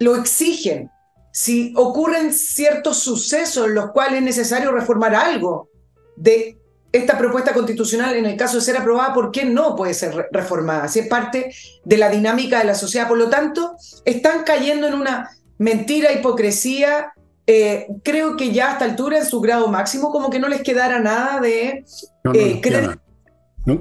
[0.00, 0.90] lo exigen,
[1.32, 5.68] si ocurren ciertos sucesos en los cuales es necesario reformar algo
[6.16, 6.58] de
[6.90, 10.88] esta propuesta constitucional, en el caso de ser aprobada, ¿por qué no puede ser reformada?
[10.88, 13.06] Si es parte de la dinámica de la sociedad.
[13.06, 17.12] Por lo tanto, están cayendo en una mentira, hipocresía,
[17.50, 20.60] eh, creo que ya a esta altura, en su grado máximo, como que no les
[20.60, 21.82] quedara nada de
[22.34, 22.60] eh,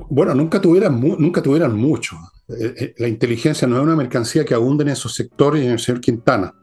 [0.09, 2.15] bueno, nunca tuvieran, nunca tuvieran mucho.
[2.47, 5.79] Eh, la inteligencia no es una mercancía que abunde en esos sectores y en el
[5.79, 6.53] señor Quintana.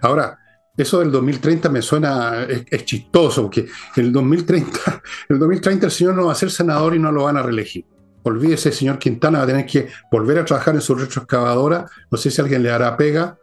[0.00, 0.36] Ahora,
[0.76, 6.26] eso del 2030 me suena, es, chistoso, porque el 2030, el 2030 el señor no
[6.26, 7.84] va a ser senador y no lo van a reelegir.
[8.24, 11.86] Olvídese, señor Quintana va a tener que volver a trabajar en su retroexcavadora.
[12.10, 13.38] No sé si alguien le hará pega,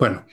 [0.00, 0.24] bueno,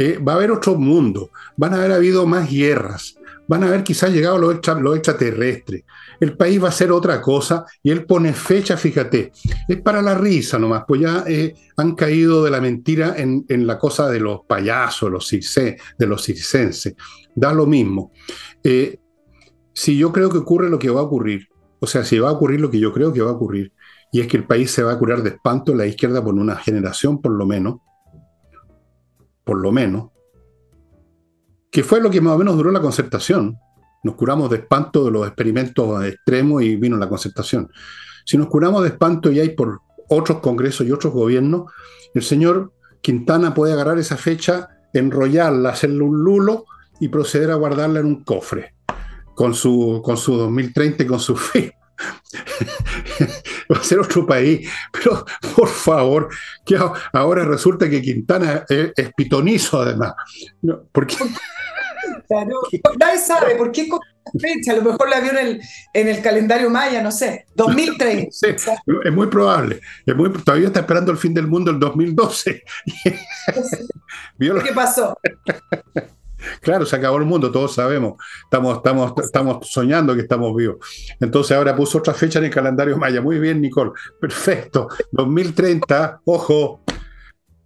[0.00, 3.16] eh, va a haber otro mundo, van a haber habido más guerras,
[3.48, 5.84] van a haber quizás llegado lo, lo extraterrestre.
[6.20, 9.32] El país va a ser otra cosa y él pone fecha, fíjate,
[9.66, 13.76] es para la risa nomás, pues ya eh, han caído de la mentira en, la
[13.76, 16.94] cosa de los payasos, los circe, de los circenses.
[17.34, 18.12] Da lo mismo.
[18.62, 19.00] Eh,
[19.72, 21.48] si yo creo que ocurre lo que va a ocurrir,
[21.80, 23.72] o sea, si va a ocurrir lo que yo creo que va a ocurrir,
[24.12, 26.34] y es que el país se va a curar de espanto en la izquierda por
[26.34, 27.80] una generación por lo menos,
[29.48, 30.10] por lo menos,
[31.70, 33.56] que fue lo que más o menos duró la concertación.
[34.04, 37.72] Nos curamos de espanto de los experimentos extremos y vino la concertación.
[38.26, 39.80] Si nos curamos de espanto y hay por
[40.10, 41.72] otros congresos y otros gobiernos,
[42.12, 46.66] el señor Quintana puede agarrar esa fecha, enrollarla, hacerle un lulo
[47.00, 48.74] y proceder a guardarla en un cofre
[49.34, 51.74] con su, con su 2030 y con su fe.
[53.72, 54.68] va a ser otro país.
[54.92, 56.28] Pero, por favor,
[56.64, 56.78] que
[57.12, 60.14] ahora resulta que Quintana es, pitonizo, además.
[60.92, 61.16] porque...
[62.98, 63.88] nadie sabe por qué
[64.38, 65.60] fecha, a lo mejor la vio en el,
[65.94, 68.28] en el calendario maya, no sé, 2030.
[68.30, 68.46] Sí,
[69.04, 69.80] es muy probable.
[70.04, 72.62] Es muy, todavía está esperando el fin del mundo el 2012.
[74.38, 75.16] ¿Qué pasó?
[76.60, 78.14] Claro, se acabó el mundo, todos sabemos.
[78.44, 80.76] Estamos, estamos, estamos soñando que estamos vivos.
[81.20, 83.20] Entonces ahora puso otra fecha en el calendario maya.
[83.20, 83.92] Muy bien, Nicole.
[84.20, 84.88] Perfecto.
[85.12, 86.80] 2030, ojo.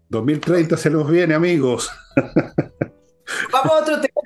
[0.09, 1.91] 2030 se nos viene, amigos.
[3.51, 4.21] Vamos a otro tema,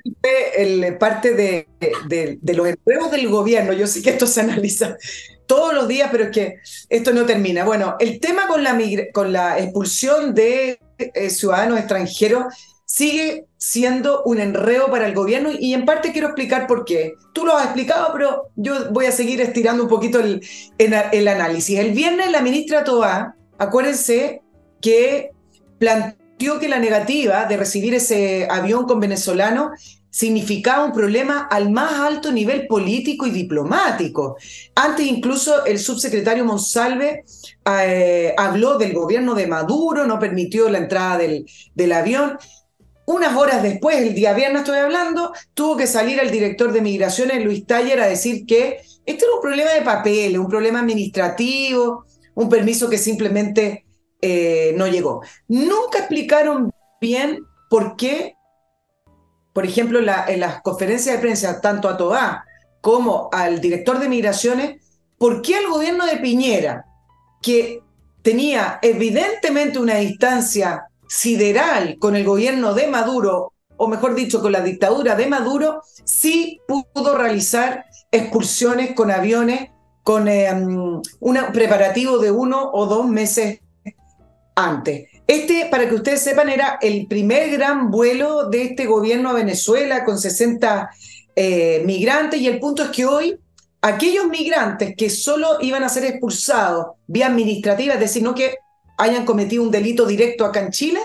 [0.57, 3.73] el, parte de, los empleos del gobierno.
[3.73, 4.97] Yo sé que esto se analiza
[5.45, 6.55] todos los días, pero es que
[6.89, 7.63] esto no termina.
[7.63, 8.77] Bueno, el tema con la,
[9.13, 12.45] con la expulsión de eh, ciudadanos extranjeros
[12.87, 17.15] sigue siendo un enredo para el gobierno y en parte quiero explicar por qué.
[17.33, 20.41] Tú lo has explicado, pero yo voy a seguir estirando un poquito el,
[20.77, 21.77] el, análisis.
[21.77, 24.41] El viernes la ministra Toa, acuérdense
[24.81, 25.31] que
[25.77, 29.71] planteó que la negativa de recibir ese avión con venezolano
[30.09, 34.37] significaba un problema al más alto nivel político y diplomático.
[34.75, 37.25] Antes incluso el subsecretario Monsalve
[37.65, 41.45] eh, habló del gobierno de Maduro, no permitió la entrada del,
[41.75, 42.37] del avión
[43.07, 47.43] unas horas después, el día viernes estoy hablando, tuvo que salir el director de migraciones,
[47.43, 52.49] Luis Taller, a decir que este era un problema de papel, un problema administrativo, un
[52.49, 53.85] permiso que simplemente
[54.21, 55.21] eh, no llegó.
[55.47, 57.39] Nunca explicaron bien
[57.69, 58.35] por qué,
[59.53, 62.43] por ejemplo, en las conferencias de prensa, tanto a Tobá
[62.81, 64.81] como al director de migraciones,
[65.17, 66.85] por qué el gobierno de Piñera,
[67.41, 67.81] que
[68.21, 74.61] tenía evidentemente una distancia sideral con el gobierno de Maduro, o mejor dicho, con la
[74.61, 79.69] dictadura de Maduro, sí pudo realizar expulsiones con aviones
[80.03, 83.59] con um, un preparativo de uno o dos meses
[84.55, 85.09] antes.
[85.27, 90.05] Este, para que ustedes sepan, era el primer gran vuelo de este gobierno a Venezuela
[90.05, 90.89] con 60
[91.35, 93.37] eh, migrantes y el punto es que hoy
[93.81, 98.55] aquellos migrantes que solo iban a ser expulsados vía administrativa, es decir, no que
[98.97, 100.99] hayan cometido un delito directo acá en Chile,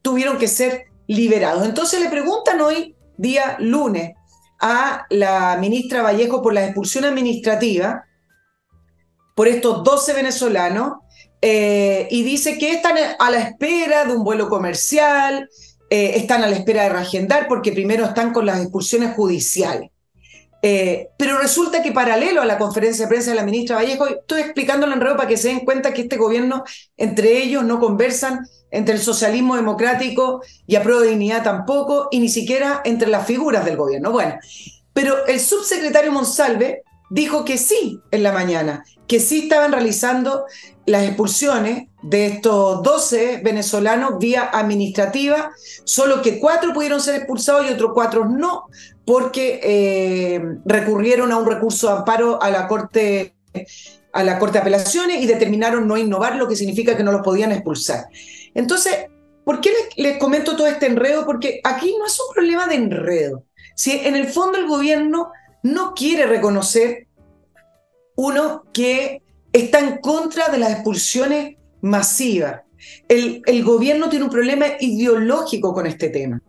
[0.00, 1.64] tuvieron que ser liberados.
[1.64, 4.12] Entonces le preguntan hoy, día lunes,
[4.60, 8.04] a la ministra Vallejo por la expulsión administrativa
[9.34, 10.98] por estos 12 venezolanos
[11.40, 15.48] eh, y dice que están a la espera de un vuelo comercial,
[15.90, 19.90] eh, están a la espera de reagendar porque primero están con las expulsiones judiciales.
[20.64, 24.42] Eh, pero resulta que paralelo a la conferencia de prensa de la ministra Vallejo, estoy
[24.42, 26.62] explicándolo en enredo para que se den cuenta que este gobierno,
[26.96, 32.28] entre ellos, no conversan entre el socialismo democrático y a de dignidad tampoco, y ni
[32.28, 34.12] siquiera entre las figuras del gobierno.
[34.12, 34.36] Bueno,
[34.92, 40.46] pero el subsecretario Monsalve dijo que sí en la mañana, que sí estaban realizando
[40.86, 45.52] las expulsiones de estos 12 venezolanos vía administrativa,
[45.84, 48.64] solo que cuatro pudieron ser expulsados y otros cuatro no,
[49.04, 53.36] porque eh, recurrieron a un recurso de amparo a la Corte
[54.14, 57.22] a la Corte de Apelaciones y determinaron no innovar, lo que significa que no los
[57.22, 58.06] podían expulsar.
[58.54, 59.06] Entonces,
[59.44, 61.26] ¿por qué les, comento todo este enredo?
[61.26, 63.44] Porque aquí no es un problema de enredo.
[63.74, 65.30] Si en el fondo el gobierno
[65.62, 67.06] no quiere reconocer,
[68.16, 69.22] uno, que
[69.52, 72.62] está en contra de las expulsiones masivas.
[73.08, 76.42] El, el gobierno tiene un problema ideológico con este tema.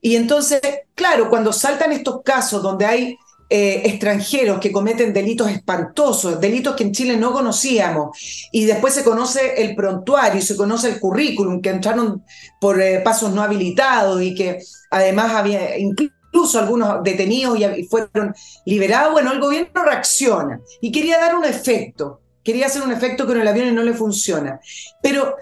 [0.00, 0.60] Y entonces,
[0.94, 3.16] claro, cuando saltan estos casos donde hay
[3.50, 9.04] eh, extranjeros que cometen delitos espantosos, delitos que en Chile no conocíamos, y después se
[9.04, 12.24] conoce el prontuario, se conoce el currículum, que entraron
[12.60, 14.58] por eh, pasos no habilitados y que
[14.90, 15.76] además había
[16.54, 22.66] algunos detenidos y fueron liberados, bueno, el gobierno reacciona y quería dar un efecto, quería
[22.66, 24.60] hacer un efecto con el avión no le funciona.
[25.02, 25.36] Pero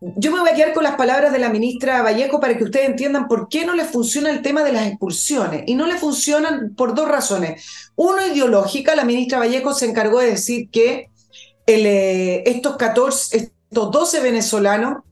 [0.00, 2.88] yo me voy a quedar con las palabras de la ministra Vallejo para que ustedes
[2.88, 5.64] entiendan por qué no le funciona el tema de las expulsiones.
[5.66, 7.90] Y no le funcionan por dos razones.
[7.96, 11.10] Uno, ideológica, la ministra Vallejo se encargó de decir que
[11.66, 15.02] eh, estos 14, estos 12 venezolanos,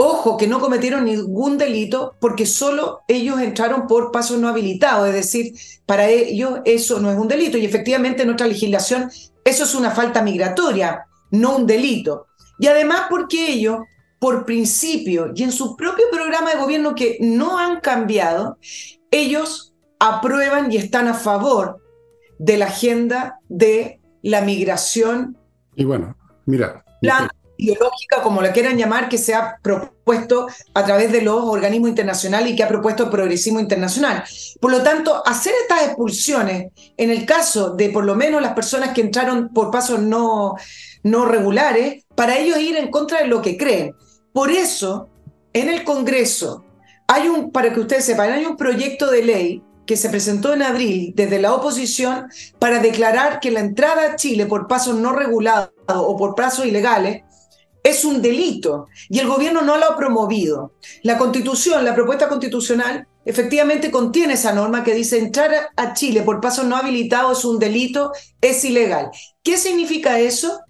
[0.00, 5.08] ojo, que no cometieron ningún delito porque solo ellos entraron por pasos no habilitados.
[5.08, 5.54] Es decir,
[5.86, 7.58] para ellos eso no es un delito.
[7.58, 9.10] Y efectivamente en nuestra legislación
[9.44, 12.28] eso es una falta migratoria, no un delito.
[12.60, 13.78] Y además porque ellos
[14.20, 18.56] por principio y en su propio programa de gobierno que no han cambiado,
[19.10, 21.82] ellos aprueban y están a favor
[22.38, 25.36] de la agenda de la migración.
[25.74, 26.84] Y bueno, mira.
[27.00, 27.28] Plan
[27.58, 32.52] ideológica, como la quieran llamar, que se ha propuesto a través de los organismos internacionales
[32.52, 34.24] y que ha propuesto el progresismo internacional.
[34.60, 38.94] Por lo tanto, hacer estas expulsiones, en el caso de por lo menos las personas
[38.94, 40.54] que entraron por pasos no,
[41.02, 43.94] no regulares, para ellos ir en contra de lo que creen.
[44.32, 45.08] Por eso,
[45.52, 46.64] en el Congreso,
[47.08, 50.62] hay un, para que ustedes sepan, hay un proyecto de ley que se presentó en
[50.62, 52.28] abril desde la oposición
[52.58, 57.22] para declarar que la entrada a Chile por pasos no regulados o por pasos ilegales
[57.88, 60.72] es un delito y el gobierno no lo ha promovido.
[61.02, 66.40] La constitución, la propuesta constitucional, efectivamente contiene esa norma que dice entrar a Chile por
[66.40, 69.10] pasos no habilitados es un delito, es ilegal.
[69.42, 70.60] ¿Qué significa eso?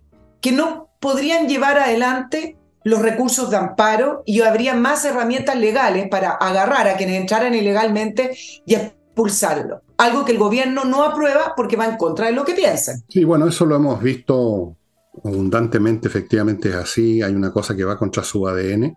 [0.41, 6.31] Que no podrían llevar adelante los recursos de amparo y habría más herramientas legales para
[6.31, 8.77] agarrar a quienes entraran ilegalmente y
[9.15, 9.83] pulsarlo.
[9.97, 13.03] Algo que el gobierno no aprueba porque va en contra de lo que piensan.
[13.09, 14.78] Sí, bueno, eso lo hemos visto
[15.25, 18.97] abundantemente, efectivamente es así, hay una cosa que va contra su ADN,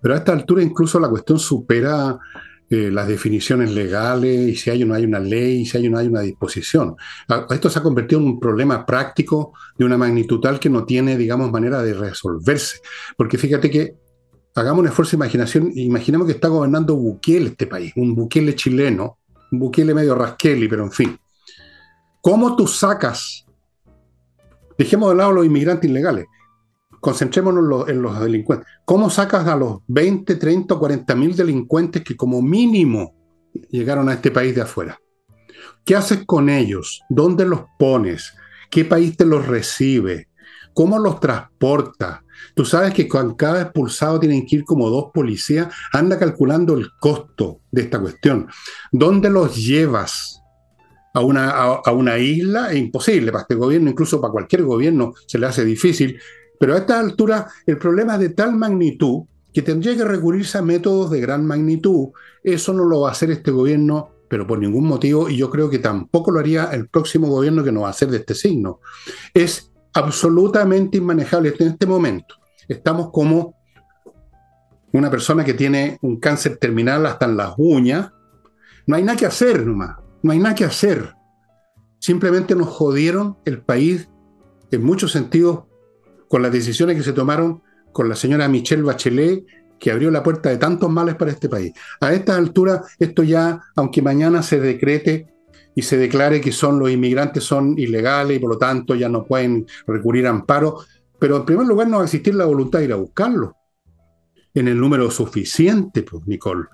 [0.00, 2.18] pero a esta altura incluso la cuestión supera
[2.72, 5.88] eh, las definiciones legales y si hay o no hay una ley y si hay
[5.88, 6.94] o no hay una disposición.
[7.50, 11.16] Esto se ha convertido en un problema práctico de una magnitud tal que no tiene,
[11.16, 12.78] digamos, manera de resolverse.
[13.16, 13.96] Porque fíjate que
[14.54, 19.18] hagamos un esfuerzo de imaginación, imaginemos que está gobernando Bukele este país, un Bukele chileno,
[19.50, 21.18] Bukele medio rasqueli, pero en fin.
[22.20, 23.46] ¿Cómo tú sacas?
[24.80, 26.24] Dejemos de lado los inmigrantes ilegales.
[27.02, 28.66] Concentrémonos en los, delincuentes.
[28.86, 33.14] ¿Cómo sacas a los 20, 30 o 40 mil delincuentes que como mínimo
[33.68, 34.98] llegaron a este país de afuera?
[35.84, 37.02] ¿Qué haces con ellos?
[37.10, 38.32] ¿Dónde los pones?
[38.70, 40.28] ¿Qué país te los recibe?
[40.72, 42.24] ¿Cómo los transporta?
[42.54, 45.74] Tú sabes que con cada expulsado tienen que ir como dos policías.
[45.92, 48.48] Anda calculando el costo de esta cuestión.
[48.92, 50.39] ¿Dónde los llevas?
[51.12, 55.38] A una, a, una isla es imposible para este gobierno, incluso para cualquier gobierno se
[55.38, 56.18] le hace difícil.
[56.58, 60.62] Pero a esta altura el problema es de tal magnitud que tendría que recurrirse a
[60.62, 62.10] métodos de gran magnitud.
[62.42, 65.68] Eso no lo va a hacer este gobierno, pero por ningún motivo, y yo creo
[65.68, 68.80] que tampoco lo haría el próximo gobierno que no va a hacer de este signo.
[69.34, 72.36] Es absolutamente inmanejable en este momento.
[72.68, 73.54] Estamos como
[74.92, 78.12] una persona que tiene un cáncer terminal hasta en las uñas.
[78.86, 81.14] No hay nada que hacer nomás, no hay nada que hacer.
[81.98, 84.08] Simplemente nos jodieron el país
[84.70, 85.64] en muchos sentidos
[86.28, 87.62] con las decisiones que se tomaron
[87.92, 89.44] con la señora Michelle Bachelet,
[89.78, 91.72] que abrió la puerta de tantos males para este país.
[92.00, 95.26] A esta altura, esto ya, aunque mañana se decrete
[95.74, 99.24] y se declare que son los inmigrantes son ilegales y por lo tanto ya no
[99.24, 100.80] pueden recurrir a amparo,
[101.18, 103.56] pero en primer lugar no va a existir la voluntad de ir a buscarlo
[104.54, 106.66] en el número suficiente, pues, Nicole.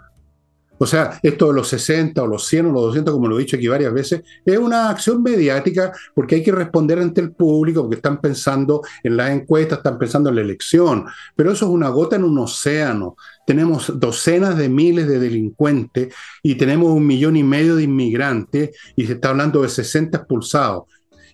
[0.78, 3.42] O sea, esto de los 60 o los 100 o los 200, como lo he
[3.42, 7.82] dicho aquí varias veces, es una acción mediática porque hay que responder ante el público,
[7.82, 11.88] porque están pensando en las encuestas, están pensando en la elección, pero eso es una
[11.88, 13.16] gota en un océano.
[13.46, 19.06] Tenemos docenas de miles de delincuentes y tenemos un millón y medio de inmigrantes y
[19.06, 20.84] se está hablando de 60 expulsados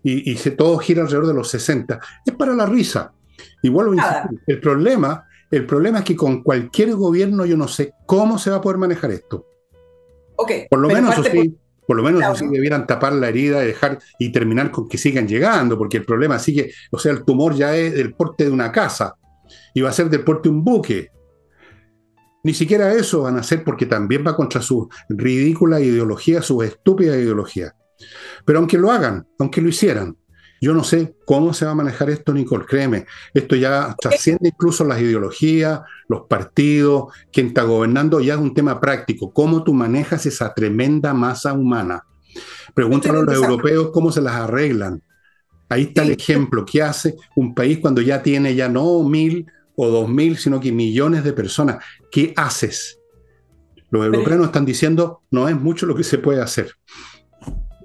[0.02, 2.00] y, y se, todo gira alrededor de los 60.
[2.26, 3.12] Es para la risa.
[3.62, 3.96] Igual
[4.46, 8.56] el problema el problema es que con cualquier gobierno yo no sé cómo se va
[8.56, 9.46] a poder manejar esto.
[10.34, 11.54] Okay, por lo menos así,
[11.86, 11.96] por...
[11.96, 15.76] lo menos así debieran tapar la herida y dejar y terminar con que sigan llegando,
[15.76, 19.14] porque el problema sigue, o sea, el tumor ya es del porte de una casa
[19.74, 21.10] y va a ser del porte de un buque.
[22.44, 27.14] Ni siquiera eso van a hacer porque también va contra su ridícula ideología, su estúpida
[27.14, 27.76] ideología.
[28.46, 30.16] Pero aunque lo hagan, aunque lo hicieran,
[30.62, 33.04] yo no sé cómo se va a manejar esto, Nicole, créeme.
[33.34, 38.80] Esto ya trasciende incluso las ideologías, los partidos, quien está gobernando, ya es un tema
[38.80, 39.32] práctico.
[39.32, 42.04] ¿Cómo tú manejas esa tremenda masa humana?
[42.74, 45.02] Pregúntale a los europeos cómo se las arreglan.
[45.68, 46.64] Ahí está el ejemplo.
[46.64, 50.70] ¿Qué hace un país cuando ya tiene ya no mil o dos mil, sino que
[50.70, 51.84] millones de personas?
[52.12, 53.00] ¿Qué haces?
[53.90, 56.70] Los europeos nos están diciendo, no es mucho lo que se puede hacer.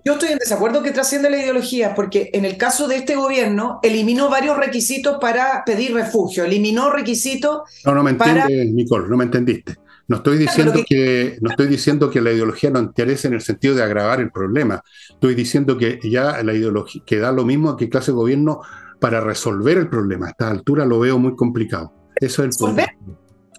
[0.07, 3.81] Yo estoy en desacuerdo que trasciende la ideología, porque en el caso de este gobierno
[3.83, 7.63] eliminó varios requisitos para pedir refugio, eliminó requisitos.
[7.83, 9.75] No, no me entiendes, Nicole, no me entendiste.
[10.07, 11.37] No estoy diciendo que...
[11.41, 14.81] no estoy diciendo que la ideología no interese en el sentido de agravar el problema.
[15.09, 18.61] Estoy diciendo que ya la ideología que da lo mismo a qué clase de gobierno
[19.01, 20.27] para resolver el problema.
[20.27, 21.91] A esta altura lo veo muy complicado.
[22.15, 22.93] Eso es el problema.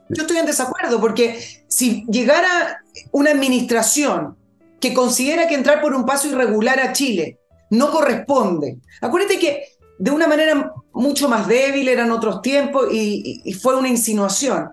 [0.08, 1.38] Yo estoy en desacuerdo porque
[1.68, 2.82] si llegara
[3.12, 4.38] una administración
[4.80, 7.38] que considera que entrar por un paso irregular a Chile
[7.70, 8.78] no corresponde.
[9.00, 14.70] Acuérdate que de una manera mucho más débil eran otros tiempos y, fue una insinuación.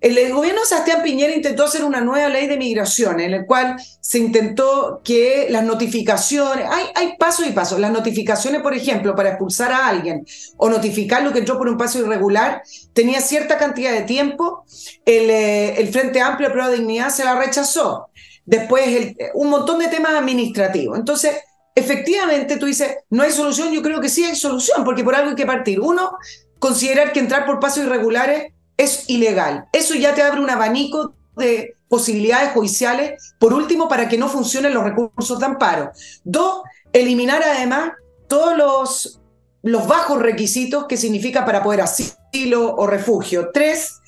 [0.00, 3.76] El, gobierno de Sebastián Piñera intentó hacer una nueva ley de migración en la cual
[4.00, 9.28] se intentó que las notificaciones, hay, hay pasos y pasos, las notificaciones, por ejemplo, para
[9.28, 10.26] expulsar a alguien
[10.56, 14.64] o notificar lo que entró por un paso irregular, tenía cierta cantidad de tiempo,
[15.04, 18.08] el, eh, el Frente Amplio de Prueba de Dignidad se la rechazó.
[18.44, 20.98] Después, un montón de temas administrativos.
[20.98, 21.36] Entonces,
[21.74, 25.30] efectivamente, tú dices, no hay solución, yo creo que sí hay solución, porque por algo
[25.30, 25.80] hay que partir.
[25.80, 26.16] Uno,
[26.58, 29.66] considerar que entrar por pasos irregulares es ilegal.
[29.72, 34.74] Eso ya te abre un abanico de posibilidades judiciales, por último, para que no funcionen
[34.74, 35.92] los recursos de amparo.
[36.24, 36.62] Dos,
[36.92, 37.92] eliminar además
[38.28, 39.20] todos los,
[39.62, 43.50] los bajos requisitos que significa para poder asilo o refugio.
[43.52, 44.00] Tres,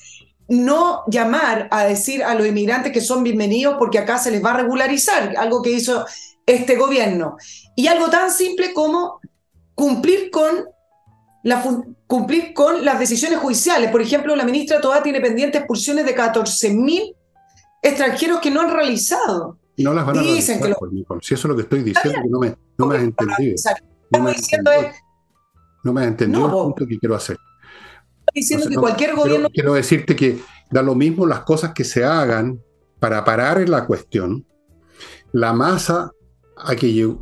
[0.47, 4.51] no llamar a decir a los inmigrantes que son bienvenidos porque acá se les va
[4.51, 6.05] a regularizar, algo que hizo
[6.45, 7.37] este gobierno.
[7.75, 9.19] Y algo tan simple como
[9.73, 10.65] cumplir con
[12.07, 13.91] cumplir con las decisiones judiciales.
[13.91, 17.15] Por ejemplo, la ministra todavía tiene pendientes expulsiones de 14.000
[17.81, 19.59] extranjeros que no han realizado.
[19.77, 22.29] No las van a Dicen realizar, que Si eso es lo que estoy diciendo, que
[22.29, 23.55] no me, no me has entendido.
[24.11, 24.95] No me, diciendo es,
[25.83, 27.37] no me has entendido el punto que quiero hacer.
[28.35, 29.49] Diciendo que cualquier gobierno...
[29.49, 32.61] Quiero, decirte que da lo mismo las cosas que se hagan
[32.99, 34.45] para parar en la cuestión.
[35.31, 36.11] La masa
[36.57, 37.15] a que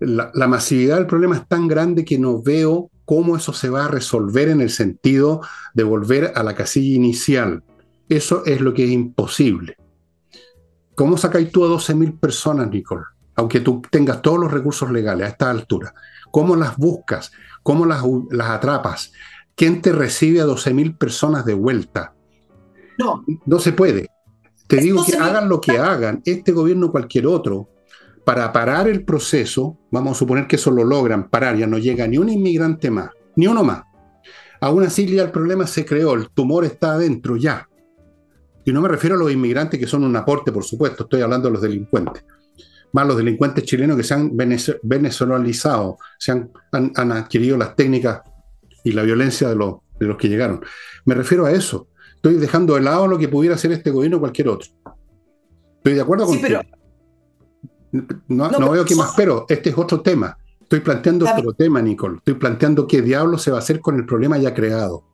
[0.00, 3.84] la, la masividad del problema es tan grande que no veo cómo eso se va
[3.86, 5.40] a resolver en el sentido
[5.72, 7.62] de volver a la casilla inicial.
[8.08, 9.76] Eso es lo que es imposible.
[10.96, 13.04] ¿Cómo sacáis tú a 12.000 personas, Nicole?
[13.36, 15.94] Aunque tú tengas todos los recursos legales a esta altura.
[16.30, 17.32] ¿Cómo las buscas?
[17.62, 19.12] ¿Cómo las, las atrapas?
[19.54, 22.14] ¿Quién te recibe a 12.000 personas de vuelta?
[22.98, 23.24] No.
[23.46, 24.08] No se puede.
[24.66, 27.68] Te digo que hagan lo que hagan, este gobierno o cualquier otro,
[28.24, 32.06] para parar el proceso, vamos a suponer que eso lo logran parar, ya no llega
[32.06, 33.82] ni un inmigrante más, ni uno más.
[34.60, 37.68] Aún así ya el problema se creó, el tumor está adentro ya.
[38.64, 41.48] Y no me refiero a los inmigrantes que son un aporte, por supuesto, estoy hablando
[41.48, 42.24] de los delincuentes.
[42.92, 44.36] Más los delincuentes chilenos que se han
[44.82, 48.20] venezolalizado, se han, han, adquirido las técnicas
[48.84, 50.64] y la violencia de los, de los que llegaron.
[51.04, 51.88] Me refiero a eso.
[52.14, 54.70] Estoy dejando de lado lo que pudiera hacer este gobierno o cualquier otro.
[55.78, 56.60] Estoy de acuerdo con pero,
[58.28, 60.36] no, veo qué más, pero este es otro tema.
[60.60, 62.18] Estoy planteando otro tema, Nicole.
[62.18, 65.04] Estoy planteando qué diablo se va a hacer con el problema ya creado.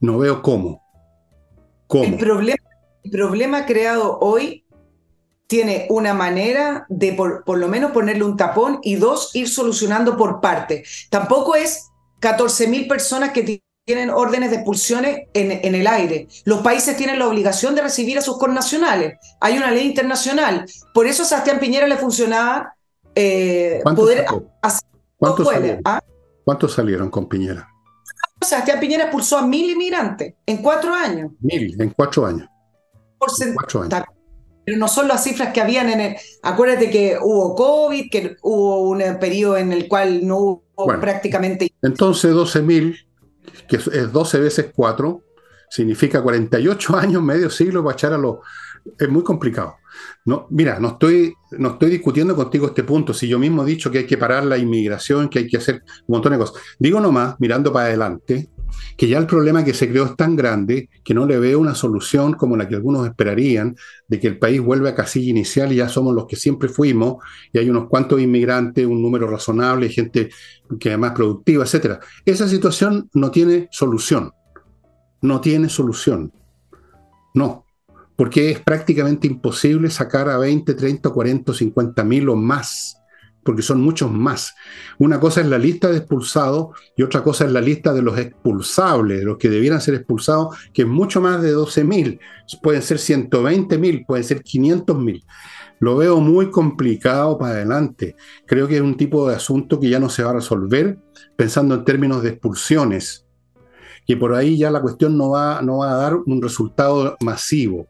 [0.00, 0.82] No veo cómo.
[1.90, 2.58] El, problema,
[3.04, 4.64] el problema creado hoy
[5.46, 10.16] tiene una manera de por, por, lo menos ponerle un tapón y dos, ir solucionando
[10.16, 10.82] por parte.
[11.08, 11.90] Tampoco es
[12.20, 16.26] 14 mil personas que tienen órdenes de expulsiones en, en, el aire.
[16.44, 19.18] Los países tienen la obligación de recibir a sus connacionales.
[19.40, 20.66] Hay una ley internacional.
[20.92, 22.74] Por eso a Sebastián Piñera le funcionaba
[23.14, 24.26] eh, poder
[24.60, 25.80] hacer ¿Cuántos, salieron?
[25.84, 26.00] ¿ah?
[26.44, 27.68] ¿Cuántos salieron con Piñera?
[28.40, 31.32] Sebastián Piñera expulsó a mil inmigrantes en cuatro años.
[31.40, 32.48] Mil, en cuatro años.
[33.18, 34.04] Por cuatro años.
[34.66, 36.16] Pero no son las cifras que habían en el...
[36.42, 40.64] Acuérdate que hubo COVID, que hubo un periodo en el cual no hubo
[41.00, 41.72] prácticamente...
[41.80, 43.06] Entonces 12 mil
[43.68, 45.22] que es 12 veces 4,
[45.68, 48.36] significa 48 años, medio siglo para echar a los...
[48.98, 49.76] Es muy complicado.
[50.24, 53.12] No, mira, no estoy, no estoy discutiendo contigo este punto.
[53.12, 55.82] Si yo mismo he dicho que hay que parar la inmigración, que hay que hacer
[56.06, 56.62] un montón de cosas.
[56.78, 58.48] Digo nomás, mirando para adelante,
[58.96, 61.74] que ya el problema que se creó es tan grande que no le veo una
[61.74, 63.76] solución como la que algunos esperarían,
[64.08, 67.16] de que el país vuelva a casilla inicial y ya somos los que siempre fuimos,
[67.52, 70.30] y hay unos cuantos inmigrantes, un número razonable, gente
[70.78, 71.98] que es más productiva, etc.
[72.24, 74.32] Esa situación no tiene solución.
[75.22, 76.32] No tiene solución.
[77.34, 77.64] No.
[78.16, 82.96] Porque es prácticamente imposible sacar a 20, 30, 40, 50 mil o más
[83.46, 84.54] porque son muchos más.
[84.98, 88.18] Una cosa es la lista de expulsados y otra cosa es la lista de los
[88.18, 92.18] expulsables, de los que debieran ser expulsados, que es mucho más de 12.000.
[92.60, 95.24] Pueden ser 120.000, pueden ser 500.000.
[95.78, 98.16] Lo veo muy complicado para adelante.
[98.46, 100.98] Creo que es un tipo de asunto que ya no se va a resolver
[101.36, 103.26] pensando en términos de expulsiones,
[104.06, 107.86] que por ahí ya la cuestión no va, no va a dar un resultado masivo.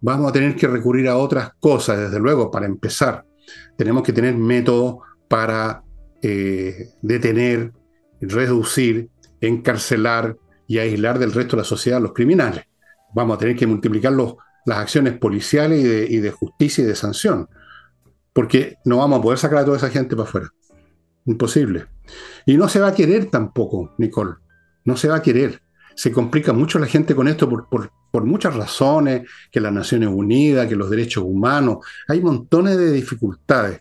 [0.00, 3.24] Vamos a tener que recurrir a otras cosas, desde luego, para empezar
[3.76, 4.96] tenemos que tener métodos
[5.28, 5.82] para
[6.22, 7.72] eh, detener,
[8.20, 10.36] reducir, encarcelar
[10.66, 12.64] y aislar del resto de la sociedad a los criminales.
[13.14, 17.48] Vamos a tener que multiplicar las acciones policiales y de, justicia y de sanción,
[18.32, 20.48] porque no vamos a poder sacar a toda esa gente para afuera.
[21.26, 21.86] Imposible.
[22.46, 24.34] Y no se va a querer tampoco, Nicole.
[24.84, 25.62] No se va a querer.
[25.94, 30.08] Se complica mucho la gente con esto por, por, por muchas razones, que las Naciones
[30.08, 33.80] Unidas, que los derechos humanos, hay montones de dificultades,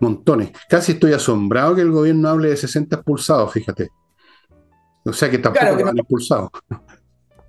[0.00, 0.50] montones.
[0.68, 3.88] Casi estoy asombrado que el gobierno hable de 60 expulsados, fíjate.
[5.04, 6.50] O sea que tampoco lo han expulsado.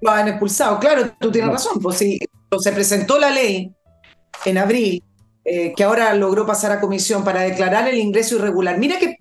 [0.02, 0.80] lo han expulsado.
[0.80, 1.80] Claro, tú tienes razón.
[1.82, 2.20] Pues si
[2.60, 3.74] se presentó la ley
[4.46, 5.04] en abril,
[5.44, 8.78] eh, que ahora logró pasar a comisión para declarar el ingreso irregular.
[8.78, 9.18] Mira que,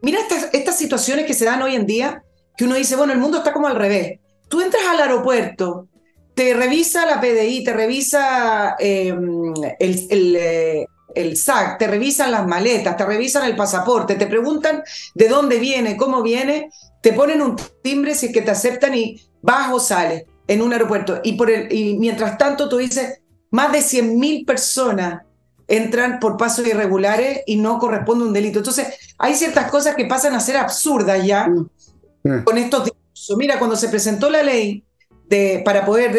[0.00, 2.22] mira estas, estas situaciones que se dan hoy en día,
[2.56, 4.20] que uno dice, bueno, el mundo está como al revés.
[4.48, 5.90] Tú entras al aeropuerto,
[6.34, 12.46] te revisa la PDI, te revisa em, el, el, eh, el SAC, te revisan las
[12.46, 14.82] maletas, te revisan el pasaporte, te preguntan
[15.14, 16.70] de dónde viene, cómo viene,
[17.00, 20.72] te ponen un timbre si es que te aceptan y vas o sales en un
[20.72, 21.20] aeropuerto.
[21.22, 23.20] Y, por el, y mientras tanto tú dices,
[23.50, 25.22] más de 100.000 personas
[25.68, 28.58] entran por pasos irregulares y no corresponde un delito.
[28.58, 32.44] Entonces, hay ciertas cosas que pasan a ser absurdas ya mm.
[32.44, 33.36] con estos discursos.
[33.38, 34.84] Mira, cuando se presentó la ley
[35.28, 36.12] de, para poder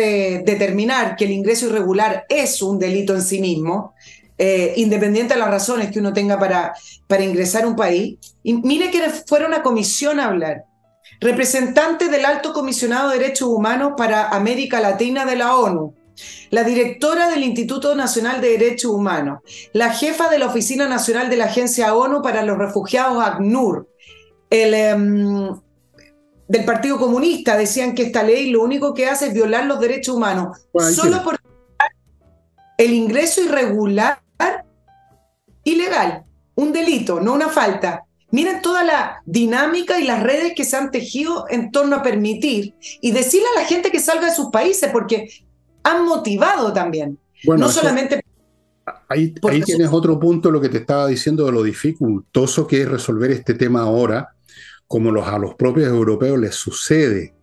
[0.43, 3.93] determinar que el ingreso irregular es un delito en sí mismo,
[4.37, 6.73] eh, independiente de las razones que uno tenga para,
[7.07, 8.17] para ingresar a un país.
[8.43, 10.65] Y mire que fuera una comisión a hablar.
[11.21, 15.95] Representante del Alto Comisionado de Derechos Humanos para América Latina de la ONU,
[16.49, 19.39] la directora del Instituto Nacional de Derechos Humanos,
[19.71, 23.87] la jefa de la Oficina Nacional de la Agencia ONU para los Refugiados, ACNUR,
[24.49, 25.49] el, em,
[26.47, 30.15] del Partido Comunista, decían que esta ley lo único que hace es violar los derechos
[30.15, 30.57] humanos,
[30.93, 31.39] solo por
[32.77, 34.21] el ingreso irregular
[35.63, 36.23] ilegal,
[36.55, 38.03] un delito, no una falta.
[38.31, 42.75] Miren toda la dinámica y las redes que se han tejido en torno a permitir
[43.01, 45.29] y decirle a la gente que salga de sus países, porque
[45.83, 47.17] han motivado también.
[47.43, 48.23] Bueno, no solamente...
[49.07, 52.87] Ahí, ahí tienes otro punto, lo que te estaba diciendo de lo dificultoso que es
[52.87, 54.35] resolver este tema ahora,
[54.87, 57.33] como los, a los propios europeos les sucede.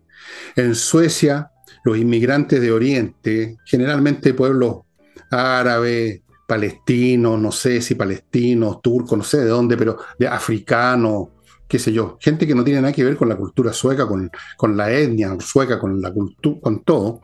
[0.55, 1.51] En Suecia,
[1.83, 4.81] los inmigrantes de Oriente, generalmente pueblos
[5.29, 11.29] árabes, palestinos, no sé si palestinos, turcos, no sé de dónde, pero de africanos,
[11.67, 14.29] qué sé yo, gente que no tiene nada que ver con la cultura sueca, con,
[14.57, 17.21] con la etnia sueca, con la cultura, con todo,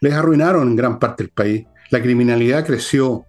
[0.00, 1.66] les arruinaron en gran parte el país.
[1.90, 3.26] La criminalidad creció,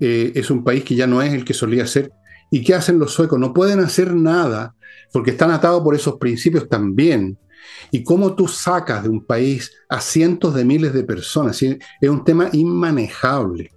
[0.00, 2.12] eh, es un país que ya no es el que solía ser.
[2.50, 3.38] ¿Y qué hacen los suecos?
[3.38, 4.74] No pueden hacer nada
[5.12, 7.38] porque están atados por esos principios también.
[7.90, 11.62] ¿Y cómo tú sacas de un país a cientos de miles de personas?
[11.62, 13.72] Es un tema inmanejable.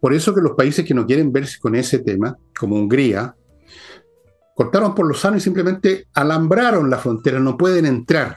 [0.00, 3.34] Por eso que los países que no quieren verse con ese tema, como Hungría,
[4.54, 8.36] cortaron por los años y simplemente alambraron la frontera, no pueden entrar.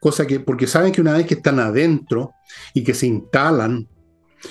[0.00, 2.32] Cosa que, porque saben que una vez que están adentro
[2.74, 3.88] y que se instalan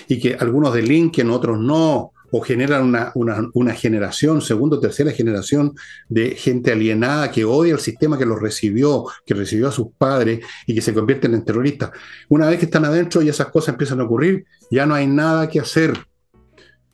[0.08, 3.12] y que algunos delinquen, otros no, o generan una,
[3.54, 5.74] una, generación, segunda o tercera generación
[6.10, 10.42] de gente alienada que odia el sistema que los recibió, que recibió a sus padres
[10.66, 11.92] y que se convierten en terroristas.
[12.30, 15.50] Una vez que están adentro y esas cosas empiezan a ocurrir, ya no hay nada
[15.50, 15.94] que hacer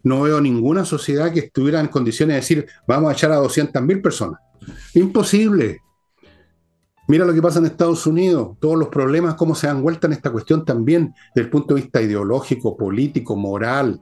[0.04, 4.02] no veo ninguna sociedad que estuviera en condiciones de decir, vamos a echar a 200.000
[4.02, 4.40] personas.
[4.94, 5.80] Imposible.
[7.08, 10.14] Mira lo que pasa en Estados Unidos, todos los problemas, cómo se han vuelto en
[10.14, 14.02] esta cuestión también desde el punto de vista ideológico, político, moral.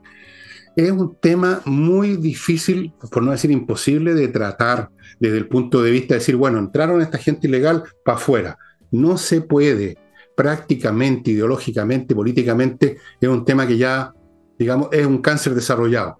[0.76, 5.90] Es un tema muy difícil, por no decir imposible, de tratar desde el punto de
[5.90, 8.58] vista de decir, bueno, entraron esta gente ilegal para afuera.
[8.90, 9.98] No se puede
[10.34, 14.14] prácticamente, ideológicamente, políticamente, es un tema que ya
[14.62, 16.18] digamos, es un cáncer desarrollado.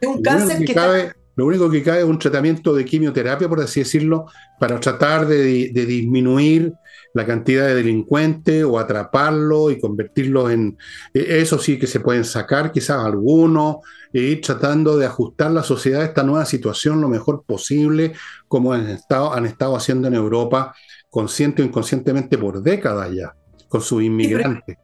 [0.00, 3.60] Es un cáncer que, cabe, Lo único que cabe es un tratamiento de quimioterapia, por
[3.60, 4.26] así decirlo,
[4.58, 6.72] para tratar de, disminuir
[7.14, 10.78] la cantidad de delincuentes o atraparlo y convertirlos en...
[11.12, 13.76] E, eso sí que se pueden sacar quizás algunos
[14.12, 18.12] e ir tratando de ajustar la sociedad a esta nueva situación lo mejor posible,
[18.48, 20.74] como han estado, han estado haciendo en Europa,
[21.10, 23.34] consciente o inconscientemente por décadas ya,
[23.68, 24.76] con sus inmigrantes.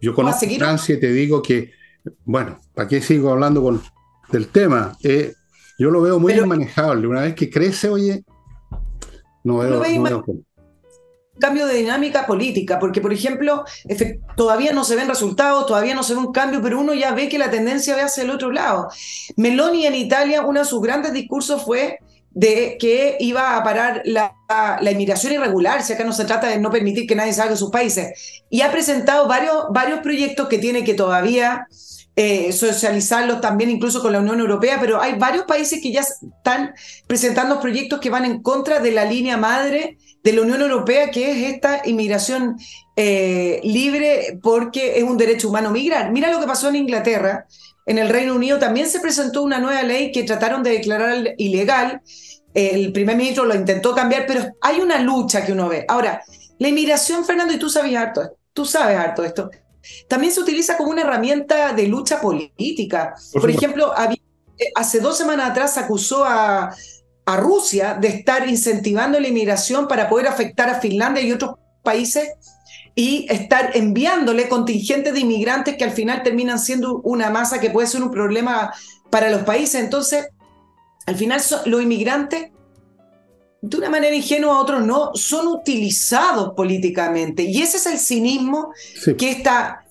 [0.00, 1.70] Yo conozco Francia y te digo que
[2.24, 3.82] bueno, ¿para qué sigo hablando con,
[4.30, 4.96] del tema?
[5.02, 5.34] Eh,
[5.78, 7.06] yo lo veo muy inmanejable.
[7.06, 8.24] Una vez que crece, oye,
[9.42, 10.24] no veo,
[11.38, 13.64] cambio de dinámica política, porque por ejemplo,
[14.36, 17.28] todavía no se ven resultados, todavía no se ve un cambio, pero uno ya ve
[17.28, 18.88] que la tendencia va hacia el otro lado.
[19.36, 21.98] Meloni en Italia, uno de sus grandes discursos fue
[22.30, 24.34] de que iba a parar la,
[24.90, 27.70] inmigración irregular, si acá no se trata de no permitir que nadie salga de sus
[27.70, 28.42] países.
[28.50, 31.68] Y ha presentado varios, varios proyectos que tiene que todavía
[32.16, 36.74] eh, socializarlos también incluso con la Unión Europea, pero hay varios países que ya están
[37.06, 41.30] presentando proyectos que van en contra de la línea madre de la Unión Europea, que
[41.30, 42.56] es esta inmigración
[42.96, 46.10] eh, libre porque es un derecho humano migrar.
[46.10, 47.46] Mira lo que pasó en Inglaterra.
[47.86, 52.00] En el Reino Unido también se presentó una nueva ley que trataron de declarar ilegal.
[52.54, 55.84] El primer ministro lo intentó cambiar, pero hay una lucha que uno ve.
[55.86, 56.22] Ahora,
[56.58, 59.50] la inmigración, Fernando, y tú sabes harto, tú sabes harto esto,
[60.08, 63.14] también se utiliza como una herramienta de lucha política.
[63.32, 63.92] Por, ejemplo,
[64.58, 66.74] eh, hace dos semanas atrás acusó a,
[67.26, 72.30] a Rusia de estar incentivando la inmigración para poder afectar a Finlandia y otros países
[72.94, 77.88] y estar enviándole contingentes de inmigrantes que al final terminan siendo una masa que puede
[77.88, 78.72] ser un problema
[79.10, 79.80] para los países.
[79.80, 80.28] Entonces,
[81.06, 82.50] al final los inmigrantes,
[83.62, 87.42] de una manera ingenua a otros no, son utilizados políticamente.
[87.42, 88.72] Y ese es el cinismo
[89.18, 89.84] que está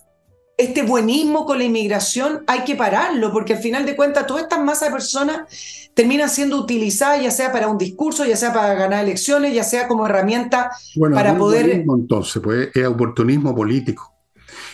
[0.58, 4.60] este buenismo con la inmigración hay que pararlo, porque al final de cuentas todas estas
[4.60, 9.04] masas de personas terminan siendo utilizadas ya sea para un discurso, ya sea para ganar
[9.04, 10.72] elecciones, ya sea como herramienta
[11.14, 11.70] para poder...
[11.70, 14.14] Entonces, pues es oportunismo político.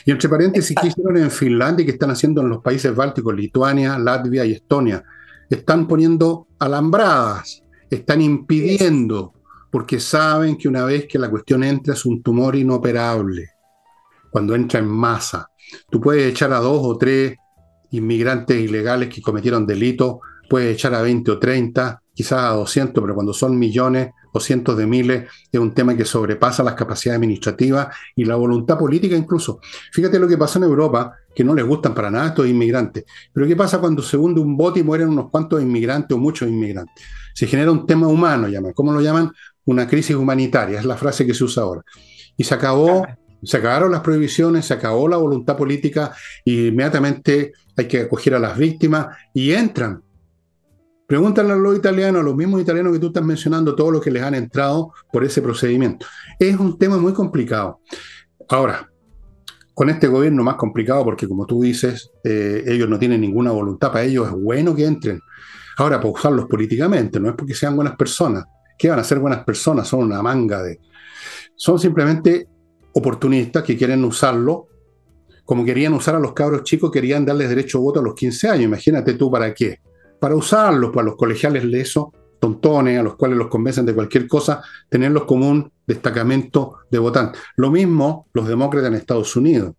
[0.05, 3.35] Y entre paréntesis, ¿qué hicieron en Finlandia y qué están haciendo en los países bálticos,
[3.35, 5.03] Lituania, Latvia y Estonia?
[5.49, 9.33] Están poniendo alambradas, están impidiendo,
[9.71, 13.49] porque saben que una vez que la cuestión entra es un tumor inoperable,
[14.31, 15.49] cuando entra en masa.
[15.89, 17.35] Tú puedes echar a dos o tres
[17.91, 20.17] inmigrantes ilegales que cometieron delitos,
[20.49, 24.77] puedes echar a 20 o 30, quizás a 200, pero cuando son millones o cientos
[24.77, 29.59] de miles es un tema que sobrepasa las capacidades administrativas y la voluntad política incluso.
[29.91, 33.05] Fíjate lo que pasa en Europa, que no les gustan para nada estos inmigrantes.
[33.31, 36.49] Pero ¿qué pasa cuando se hunde un bote y mueren unos cuantos inmigrantes o muchos
[36.49, 37.05] inmigrantes?
[37.33, 38.73] Se genera un tema humano, llaman.
[38.73, 39.31] ¿Cómo lo llaman?
[39.65, 41.83] Una crisis humanitaria, es la frase que se usa ahora.
[42.35, 43.05] Y se acabó
[43.43, 48.39] se acabaron las prohibiciones, se acabó la voluntad política y inmediatamente hay que acoger a
[48.39, 50.01] las víctimas y entran.
[51.09, 54.11] Pregúntale a los italianos, a los mismos italianos que tú estás mencionando, todo lo que
[54.11, 56.05] les han entrado por ese procedimiento.
[56.37, 57.79] Es un tema muy complicado.
[58.47, 58.87] Ahora,
[59.73, 63.91] con este gobierno más complicado, porque como tú dices, eh, ellos no tienen ninguna voluntad,
[63.91, 65.19] para ellos es bueno que entren.
[65.77, 68.45] Ahora, para usarlos políticamente, no es porque sean buenas personas.
[68.77, 69.87] ¿Qué van a ser buenas personas?
[69.87, 70.79] Son una manga de...
[71.55, 72.47] Son simplemente
[72.93, 74.67] oportunistas que quieren usarlo,
[75.43, 78.47] como querían usar a los cabros chicos, querían darles derecho a voto a los 15
[78.47, 78.65] años.
[78.65, 79.79] Imagínate tú para qué.
[80.19, 82.07] Para usarlos, para los colegiales lesos,
[82.39, 87.41] tontones, a los cuales los convencen de cualquier cosa, tenerlos como un destacamento de votantes.
[87.55, 89.73] Lo mismo los demócratas en Estados Unidos.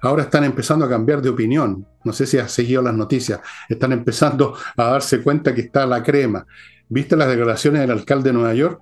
[0.00, 1.86] Ahora están empezando a cambiar de opinión.
[2.04, 3.40] No sé si has seguido las noticias.
[3.68, 6.46] Están empezando a darse cuenta que está la crema.
[6.88, 8.80] ¿Viste las declaraciones del alcalde de Nueva York?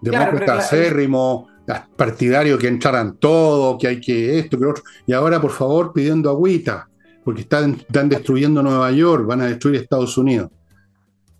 [0.00, 1.48] Demócrata claro, acérrimo,
[1.96, 4.82] partidario que entraran todo, que hay que esto, que otro.
[5.06, 6.88] Y ahora, por favor, pidiendo agüita,
[7.24, 10.50] porque están, están destruyendo Nueva York, van a destruir Estados Unidos.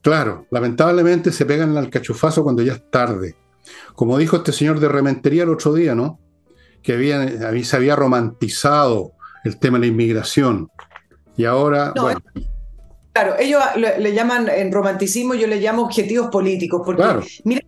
[0.01, 3.37] Claro, lamentablemente se pegan al cachufazo cuando ya es tarde.
[3.95, 6.19] Como dijo este señor de Rementería el otro día, ¿no?
[6.83, 9.13] Que había, se había romantizado
[9.45, 10.69] el tema de la inmigración.
[11.37, 12.21] Y ahora, bueno.
[13.13, 17.05] Claro, ellos le, llaman en romanticismo, yo le llamo objetivos políticos, porque
[17.45, 17.61] mira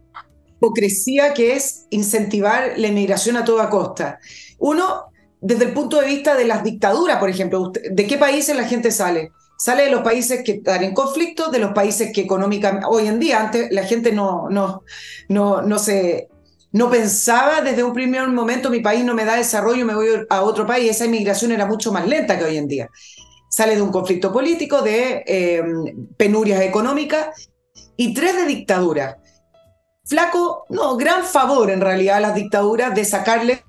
[0.64, 4.18] hipocresía que es incentivar la inmigración a toda costa.
[4.58, 5.12] Uno,
[5.44, 8.90] desde el punto de vista de las dictaduras, por ejemplo, ¿de qué países la gente
[8.90, 9.30] sale?
[9.58, 13.20] Sale de los países que están en conflicto, de los países que económicamente, hoy en
[13.20, 14.82] día, antes la gente no, no,
[15.28, 16.28] no, no se,
[16.72, 20.40] no pensaba desde un primer momento, mi país no me da desarrollo, me voy a
[20.40, 22.88] otro país, esa inmigración era mucho más lenta que hoy en día.
[23.50, 25.62] Sale de un conflicto político, de eh,
[26.16, 27.50] penurias económicas
[27.98, 29.18] y tres de dictadura
[30.06, 33.64] flaco, no, gran favor en realidad a las dictaduras de sacarle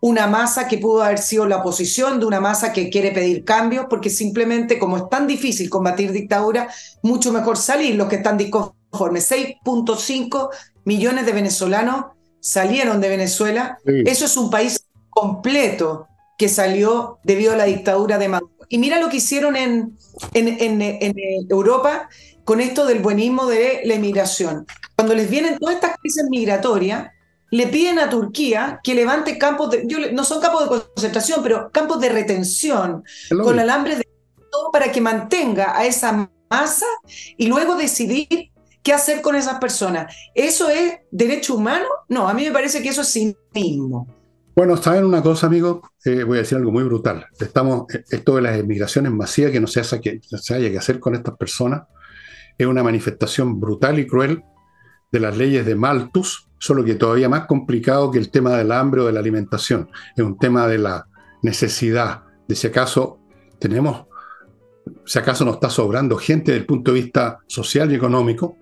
[0.00, 3.86] una masa que pudo haber sido la oposición, de una masa que quiere pedir cambios,
[3.88, 6.68] porque simplemente como es tan difícil combatir dictadura,
[7.02, 9.30] mucho mejor salir los que están disconformes.
[9.30, 10.48] 6.5
[10.84, 12.06] millones de venezolanos
[12.40, 13.78] salieron de Venezuela.
[13.84, 16.06] Eso es un país completo
[16.38, 18.52] que salió debido a la dictadura de Maduro.
[18.70, 19.98] Y mira lo que hicieron en,
[20.32, 21.14] en, en
[21.50, 22.08] Europa
[22.44, 24.66] con esto del buenismo de la emigración.
[24.96, 27.10] Cuando les vienen todas estas crisis migratorias,
[27.50, 32.00] le piden a Turquía que levante campos de, no son campos de concentración, pero campos
[32.00, 34.08] de retención con alambre de
[34.50, 36.86] todo para que mantenga a esa masa
[37.36, 38.50] y luego decidir
[38.82, 40.14] qué hacer con esas personas.
[40.34, 41.86] ¿Eso es derecho humano?
[42.08, 44.06] No, a mí me parece que eso es cinismo.
[44.54, 47.26] Bueno, saben una cosa, amigos, eh, voy a decir algo muy brutal.
[47.38, 50.78] Estamos, eh, esto de las emigraciones masivas que no se, hace, que se haya que
[50.78, 51.84] hacer con estas personas,
[52.58, 54.42] es una manifestación brutal y cruel
[55.12, 59.00] de las leyes de Malthus, solo que todavía más complicado que el tema del hambre
[59.00, 59.88] o de la alimentación.
[60.14, 61.06] Es un tema de la
[61.42, 63.18] necesidad, de si acaso
[63.58, 64.06] tenemos,
[65.06, 68.56] si acaso nos está sobrando gente desde el punto de vista social y económico,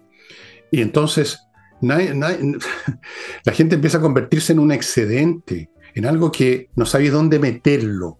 [0.70, 1.40] y entonces
[1.80, 8.18] la gente empieza a convertirse en un excedente, en algo que no sabes dónde meterlo.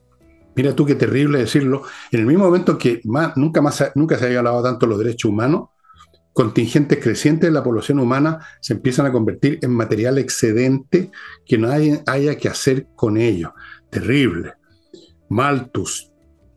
[0.57, 1.85] Mira tú qué terrible decirlo.
[2.11, 3.01] En el mismo momento que
[3.37, 5.69] nunca, más, nunca se había hablado tanto de los derechos humanos,
[6.39, 11.11] contingentes crecientes de la población humana se empiezan a convertir en material excedente
[11.45, 13.55] que no hay, haya que hacer con ello.
[13.91, 14.53] Terrible.
[15.31, 16.13] Malthus,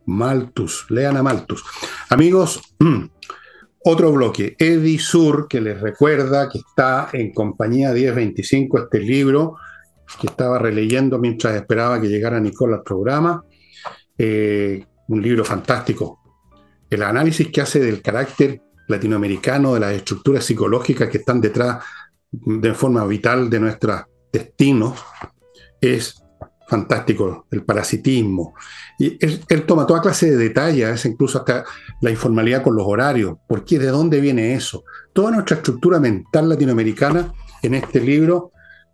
[0.05, 1.63] Malthus, lean a Malthus.
[2.11, 2.61] Amigos,
[3.83, 9.55] otro bloque, Edisur, que les recuerda que está en compañía 1025 este libro
[10.19, 13.43] que estaba releyendo mientras esperaba que llegara Nicole al programa.
[14.15, 16.19] Eh, un libro fantástico.
[16.87, 21.83] El análisis que hace del carácter latinoamericano, de las estructuras psicológicas que están detrás
[22.31, 24.99] de forma vital de nuestros destinos,
[25.79, 26.21] es
[26.71, 28.53] fantástico, el parasitismo.
[28.97, 31.65] Y él, toma toda clase de detalles, incluso hasta
[31.99, 34.85] la informalidad con los horarios, por qué, de dónde viene eso.
[35.11, 38.51] Toda nuestra estructura mental latinoamericana en este libro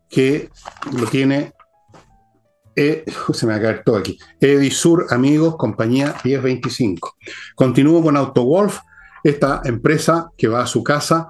[0.09, 0.49] que
[0.99, 1.53] lo tiene,
[2.75, 7.15] eh, se me todo aquí, Edisur, amigos, compañía 1025.
[7.53, 8.79] Continúo con AutoWolf,
[9.29, 11.29] esta empresa que va a su casa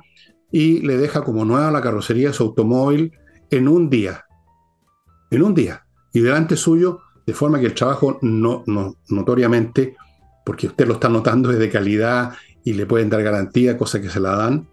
[0.52, 3.12] y le deja como nueva la carrocería de su automóvil
[3.50, 4.26] en un día.
[5.32, 8.64] En un día y delante suyo, de forma que el trabajo no,
[9.10, 9.96] notoriamente,
[10.46, 12.34] porque usted lo está notando, es de calidad
[12.64, 14.68] y le pueden dar garantía, cosa que se la dan.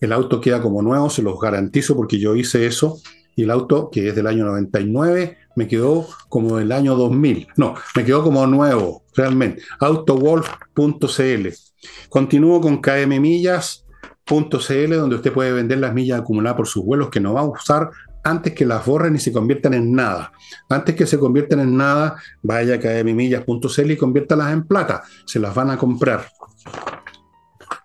[0.00, 2.98] El auto queda como nuevo, se los garantizo porque yo hice eso.
[3.36, 7.48] Y el auto, que es del año 99, me quedó como del año 2000.
[7.56, 9.62] No, me quedó como nuevo, realmente.
[9.78, 11.48] Autowolf.cl.
[12.08, 17.34] Continúo con kmmillas.cl, donde usted puede vender las millas acumuladas por sus vuelos que no
[17.34, 17.90] va a usar
[18.22, 20.32] antes que las borren y se conviertan en nada.
[20.68, 25.02] Antes que se conviertan en nada, vaya a kmmillas.cl y conviértalas en plata.
[25.24, 26.26] Se las van a comprar.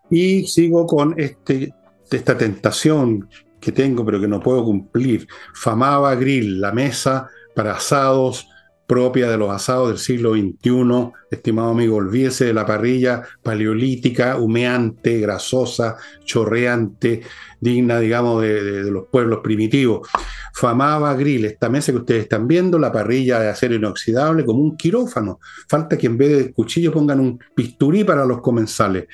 [0.09, 1.73] Y sigo con este,
[2.11, 3.27] esta tentación
[3.59, 5.27] que tengo pero que no puedo cumplir.
[5.53, 8.47] Famaba Grill, la mesa para asados
[8.87, 11.11] propia de los asados del siglo XXI.
[11.31, 17.21] Estimado amigo, olvídese de la parrilla paleolítica, humeante, grasosa, chorreante,
[17.59, 20.07] digna, digamos, de, los pueblos primitivos.
[20.53, 24.77] Famaba Grill, esta mesa que ustedes están viendo, la parrilla de acero inoxidable, como un
[24.77, 25.39] quirófano.
[25.67, 29.07] Falta que en vez de cuchillo pongan un bisturí para los comensales.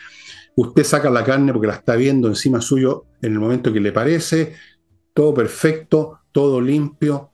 [0.55, 3.91] Usted saca la carne porque la está viendo encima suyo en el momento que le
[3.91, 4.53] parece.
[5.13, 7.32] Todo perfecto, todo limpio.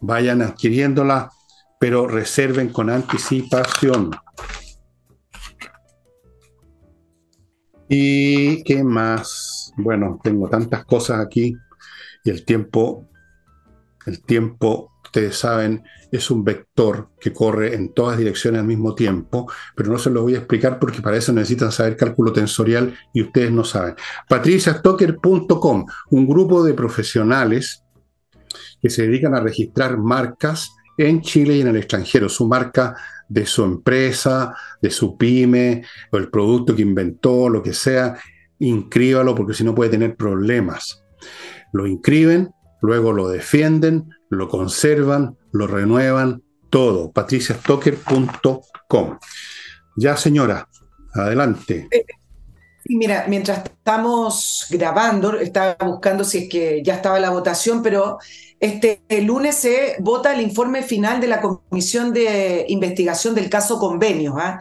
[0.00, 1.30] Vayan adquiriéndola
[1.78, 4.10] pero reserven con anticipación.
[7.88, 9.72] ¿Y qué más?
[9.76, 11.56] Bueno, tengo tantas cosas aquí
[12.24, 13.08] y el tiempo,
[14.06, 19.50] el tiempo, ustedes saben, es un vector que corre en todas direcciones al mismo tiempo,
[19.74, 23.22] pero no se lo voy a explicar porque para eso necesitan saber cálculo tensorial y
[23.22, 23.94] ustedes no saben.
[24.28, 27.84] patriciastocker.com, un grupo de profesionales
[28.80, 32.94] que se dedican a registrar marcas en Chile y en el extranjero, su marca
[33.28, 38.18] de su empresa, de su pyme, o el producto que inventó, lo que sea,
[38.58, 41.04] inscríbalo porque si no puede tener problemas.
[41.72, 47.12] Lo inscriben, luego lo defienden, lo conservan, lo renuevan, todo.
[47.12, 49.18] patriciastocker.com.
[49.96, 50.68] Ya, señora,
[51.14, 51.88] adelante.
[52.84, 58.18] Mira, mientras estamos grabando, estaba buscando si es que ya estaba la votación, pero
[58.60, 64.34] este lunes se vota el informe final de la Comisión de Investigación del caso Convenios.
[64.36, 64.60] ¿ah?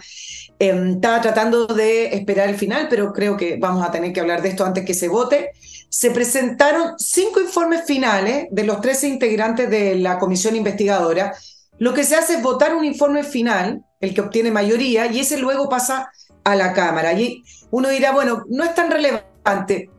[0.60, 4.42] Em, estaba tratando de esperar el final, pero creo que vamos a tener que hablar
[4.42, 5.52] de esto antes que se vote.
[5.90, 11.34] Se presentaron cinco informes finales de los 13 integrantes de la comisión investigadora.
[11.80, 15.38] Lo que se hace es votar un informe final, el que obtiene mayoría, y ese
[15.38, 16.12] luego pasa
[16.44, 17.14] a la Cámara.
[17.14, 19.90] Y uno dirá, bueno, no es tan relevante.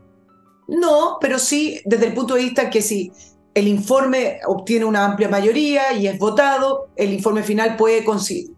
[0.67, 3.11] No, pero sí desde el punto de vista que si
[3.53, 6.89] el informe obtiene una amplia mayoría y es votado.
[6.95, 8.05] El informe final puede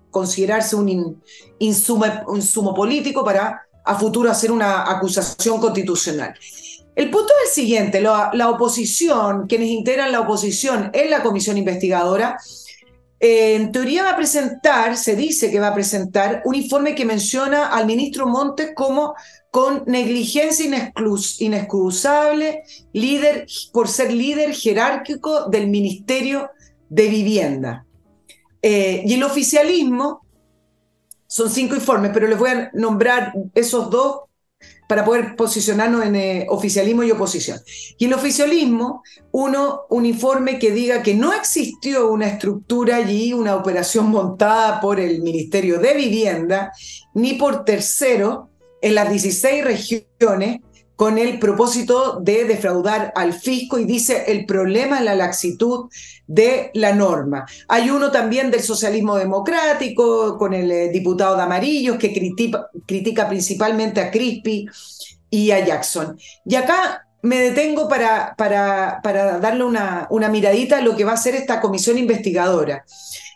[0.10, 1.22] considerarse un
[1.60, 6.34] insumo, político para a futuro hacer una acusación constitucional.
[6.96, 12.38] El punto es el siguiente, la, oposición, quienes integran la oposición en la comisión investigadora,
[13.24, 17.67] en teoría va a presentar, se dice que va a presentar un informe que menciona
[17.67, 19.13] al ministro Montes como
[19.51, 20.91] con negligencia
[21.38, 22.63] inexcusable,
[22.93, 26.49] líder, por ser líder jerárquico del Ministerio
[26.89, 27.86] de Vivienda.
[28.59, 30.26] Eh, y el oficialismo,
[31.28, 34.22] son cinco informes, pero les voy a nombrar esos dos
[34.92, 37.62] para poder posicionarnos en eh, oficialismo y oposición.
[37.98, 43.56] Y el oficialismo, uno, un informe que diga que no existió una estructura allí, una
[43.56, 46.74] operación montada por el Ministerio de Vivienda,
[47.14, 48.50] ni por tercero,
[48.82, 50.60] en las 16 regiones
[51.02, 55.89] con el propósito de defraudar al fisco y dice el problema es la laxitud
[56.28, 57.47] de la norma.
[57.70, 63.99] Hay uno también del socialismo democrático con el eh, diputado de Amarillos que critica, principalmente
[63.99, 64.68] a Crispi
[65.32, 66.20] y a Jackson.
[66.45, 71.14] Y acá me detengo para, para, para darle una, una miradita a lo que va
[71.14, 72.86] a ser esta comisión investigadora.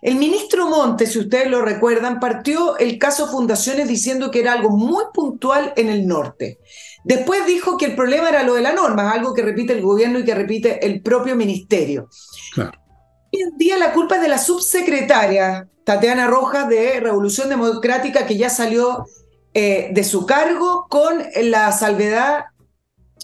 [0.03, 4.69] El ministro Montes, si ustedes lo recuerdan, partió el caso Fundaciones diciendo que era algo
[4.69, 6.59] muy puntual en el norte.
[7.05, 10.17] Después dijo que el problema era lo de la norma, algo que repite el gobierno
[10.17, 12.09] y que repite el propio ministerio.
[12.57, 18.37] Hoy en día la culpa es de la subsecretaria Tatiana Rojas de Revolución Democrática, que
[18.37, 19.05] ya salió
[19.53, 22.45] eh, de su cargo con la salvedad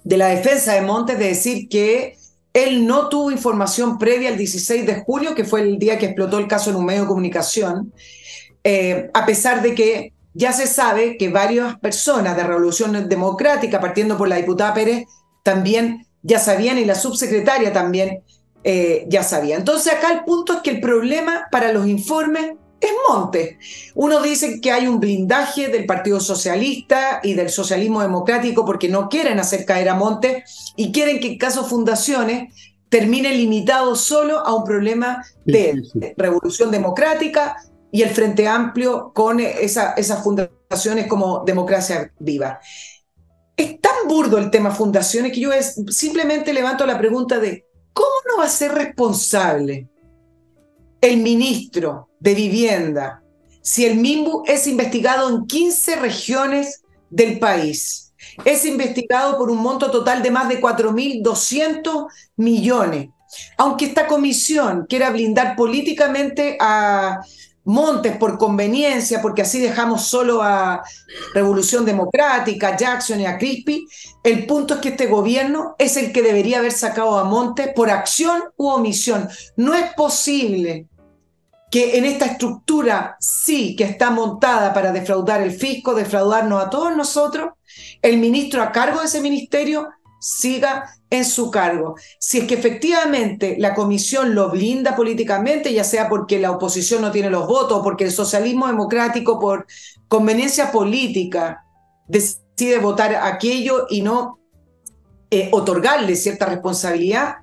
[0.04, 2.18] de la defensa de Montes de decir que
[2.54, 6.38] él no tuvo información previa al 16 de julio, que fue el día que explotó
[6.38, 7.92] el caso en un medio de comunicación,
[8.64, 14.18] eh, a pesar de que ya se sabe que varias personas de Revolución Democrática, partiendo
[14.18, 15.06] por la diputada Pérez,
[15.44, 18.24] también ya sabían y la subsecretaria también
[18.64, 19.58] eh, ya sabía.
[19.58, 23.60] Entonces acá el punto es que el problema para los informes es Monte.
[23.94, 29.10] Uno dice que hay un blindaje del Partido Socialista y del socialismo democrático porque no
[29.10, 30.44] quieren hacer caer a Monte
[30.76, 32.54] y quieren que el caso fundaciones
[32.90, 35.82] termine limitado solo a un problema de
[36.18, 37.56] revolución democrática
[37.92, 42.60] y el Frente Amplio con esas fundaciones como democracia viva.
[43.58, 45.52] Es tan burdo el tema fundaciones que yo
[45.90, 49.90] simplemente levanto la pregunta de ¿cómo no va a ser responsable
[51.02, 53.24] el ministro de Vivienda
[53.62, 58.14] si el MIMBU es investigado en 15 regiones del país?
[58.46, 63.10] Es investigado por un monto total de más de 4.200 millones.
[63.58, 67.22] Aunque esta comisión quiera blindar políticamente a
[67.64, 70.84] Montes por conveniencia, porque así dejamos solo a
[71.34, 73.86] Revolución Democrática, a Jackson y a Crispy.
[74.24, 77.90] El punto es que este gobierno es el que debería haber sacado a Montes por
[77.90, 79.30] acción u omisión.
[79.56, 80.88] No es posible
[81.72, 86.96] que en esta estructura, sí, que está montada para defraudar el fisco, defraudarnos a todos
[86.96, 87.54] nosotros,
[88.02, 89.88] el ministro a cargo de ese ministerio
[90.22, 91.96] siga en su cargo.
[92.20, 97.12] Si es que efectivamente la comisión lo blinda políticamente, ya sea porque la oposición no
[97.12, 99.66] tiene los votos porque el socialismo democrático por
[100.08, 101.66] conveniencia política
[102.08, 104.40] decide votar aquello y no
[105.32, 107.38] eh, otorgarle cierta responsabilidad,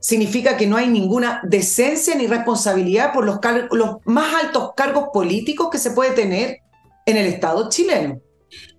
[0.00, 5.78] significa que no hay ninguna decencia ni responsabilidad por los más altos cargos políticos que
[5.78, 6.58] se puede tener
[7.04, 8.20] en el Estado chileno.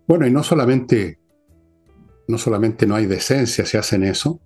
[0.07, 1.19] Bueno, y no solamente
[2.27, 4.41] no solamente no hay decencia si hacen eso,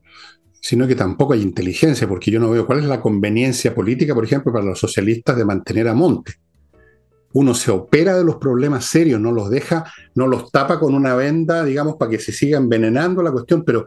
[0.61, 4.25] sino que tampoco hay inteligencia, porque yo no veo cuál es la conveniencia política, por
[4.25, 6.34] ejemplo, para los socialistas de mantener a Monte.
[7.32, 11.15] Uno se opera de los problemas serios, no los deja, no los tapa con una
[11.15, 13.86] venda, digamos, para que se siga envenenando la cuestión, pero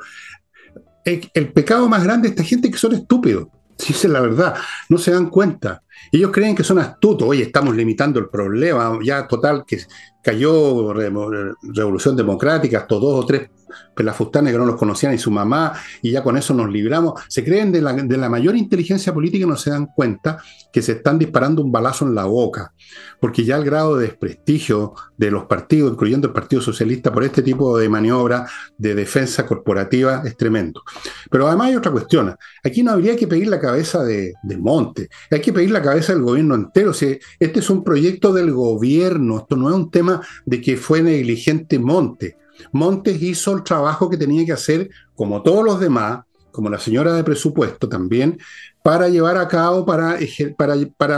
[1.05, 3.49] el, pecado más grande de esta gente es que son estúpidos.
[3.77, 4.55] Si es la verdad,
[4.89, 5.83] no se dan cuenta.
[6.11, 7.29] Ellos creen que son astutos.
[7.29, 8.99] Oye, estamos limitando el problema.
[9.03, 9.79] Ya total que
[10.23, 13.51] cayó Revolución Democrática, hasta dos o tres
[13.95, 17.21] pelafustanes que no los conocían y su mamá, y ya con eso nos libramos.
[17.29, 20.39] Se creen de la, de la mayor inteligencia política y no se dan cuenta
[20.73, 22.73] que se están disparando un balazo en la boca,
[23.21, 27.43] porque ya el grado de desprestigio de los partidos, incluyendo el Partido Socialista, por este
[27.43, 28.47] tipo de maniobra
[28.79, 30.83] de defensa corporativa es tremendo.
[31.31, 32.35] Pero además hay otra cuestión.
[32.65, 35.92] Aquí no habría que pedir la cabeza de, del monte, hay que pedir la cabeza
[35.95, 36.93] del gobierno entero.
[36.93, 41.79] Este es un proyecto del gobierno, esto no es un tema de que fue negligente
[41.79, 42.37] Monte.
[42.73, 47.15] Montes hizo el trabajo que tenía que hacer, como todos los demás, como la señora
[47.15, 48.39] de presupuesto también,
[48.83, 50.19] para llevar a cabo, para,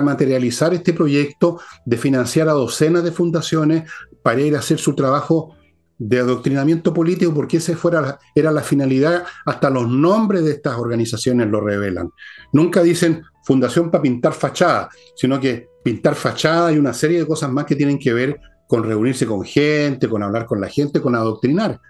[0.03, 3.91] materializar este proyecto de financiar a docenas de fundaciones
[4.23, 5.57] para ir a hacer su trabajo
[5.99, 11.49] de adoctrinamiento político, porque esa fuera era la finalidad, hasta los nombres de estas organizaciones
[11.49, 12.11] lo revelan.
[12.53, 17.53] Nunca dicen fundación para pintar fachada, sino que pintar fachada y una serie de cosas
[17.53, 21.15] más que tienen que ver con reunirse con gente, con hablar con la gente, con
[21.15, 21.81] adoctrinar.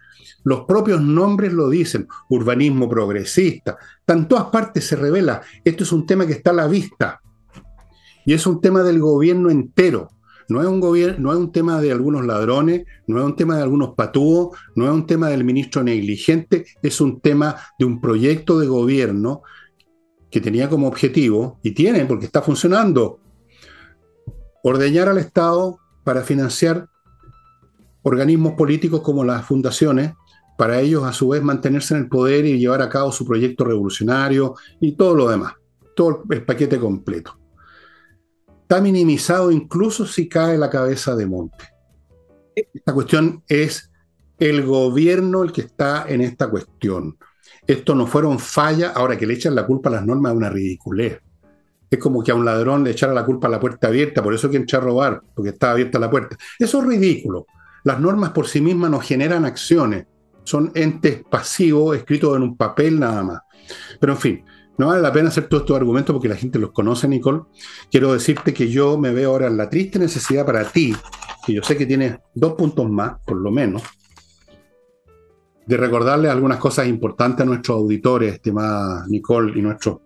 [0.43, 3.79] Los propios nombres lo dicen, urbanismo progresista.
[4.07, 7.21] En todas partes se revela, esto es un tema que está a la vista.
[8.27, 10.11] Y es un tema del gobierno entero.
[10.49, 13.57] No es, un gobierno, no es un tema de algunos ladrones, no es un tema
[13.57, 17.99] de algunos patúos, no es un tema del ministro negligente, es un tema de un
[17.99, 19.43] proyecto de gobierno
[20.35, 23.21] que tenía como objetivo, y tiene porque está funcionando,
[24.65, 26.89] ordeñar al Estado para financiar
[28.03, 30.13] organismos políticos como las fundaciones,
[30.59, 33.65] para ellos a su vez mantenerse en el poder y llevar a cabo su proyecto
[33.65, 35.55] revolucionario y todo lo demás,
[35.95, 37.39] todo el paquete completo.
[38.63, 41.65] Está minimizado incluso si cae la cabeza de Monte.
[42.57, 43.89] Esta cuestión es
[44.41, 47.19] el gobierno el que está en esta cuestión.
[47.67, 50.51] Esto no fueron fallas, ahora que le echan la culpa a las normas es una
[50.51, 51.21] ridiculez.
[51.91, 54.35] Es como que a un ladrón le echara la culpa a la puerta abierta, por
[54.35, 56.37] eso que entró a robar, porque estaba abierta la puerta.
[56.59, 57.47] Eso es ridículo.
[57.85, 60.07] Las normas por sí mismas no generan acciones,
[60.45, 63.41] son entes pasivos escritos en un papel nada más.
[63.99, 64.45] Pero en fin,
[64.77, 67.43] no vale la pena hacer todos estos argumentos porque la gente los conoce, Nicole.
[67.91, 70.95] Quiero decirte que yo me veo ahora en la triste necesidad para ti,
[71.47, 73.83] que yo sé que tienes dos puntos más, por lo menos,
[75.67, 79.99] de recordarle algunas cosas importantes a nuestros auditores, estimada Nicole, y nuestros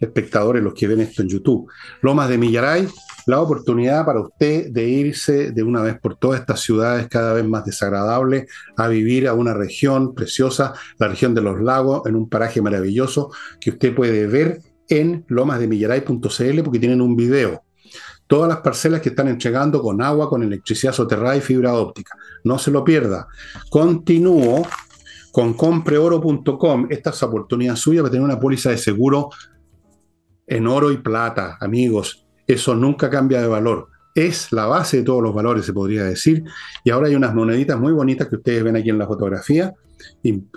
[0.00, 1.70] espectadores los que ven esto en YouTube.
[2.02, 2.88] Lomas de Millaray,
[3.26, 7.44] la oportunidad para usted de irse de una vez por todas estas ciudades cada vez
[7.44, 8.46] más desagradables
[8.76, 13.30] a vivir a una región preciosa, la región de los lagos, en un paraje maravilloso
[13.60, 17.62] que usted puede ver en lomasdemillaray.cl porque tienen un video.
[18.26, 22.16] Todas las parcelas que están entregando con agua, con electricidad soterrada y fibra óptica.
[22.42, 23.28] No se lo pierda.
[23.68, 24.66] Continúo
[25.34, 26.86] con compreoro.com.
[26.90, 29.30] Esta es oportunidad suya para tener una póliza de seguro
[30.46, 32.24] en oro y plata, amigos.
[32.46, 33.88] Eso nunca cambia de valor.
[34.14, 36.44] Es la base de todos los valores, se podría decir.
[36.84, 39.74] Y ahora hay unas moneditas muy bonitas que ustedes ven aquí en la fotografía,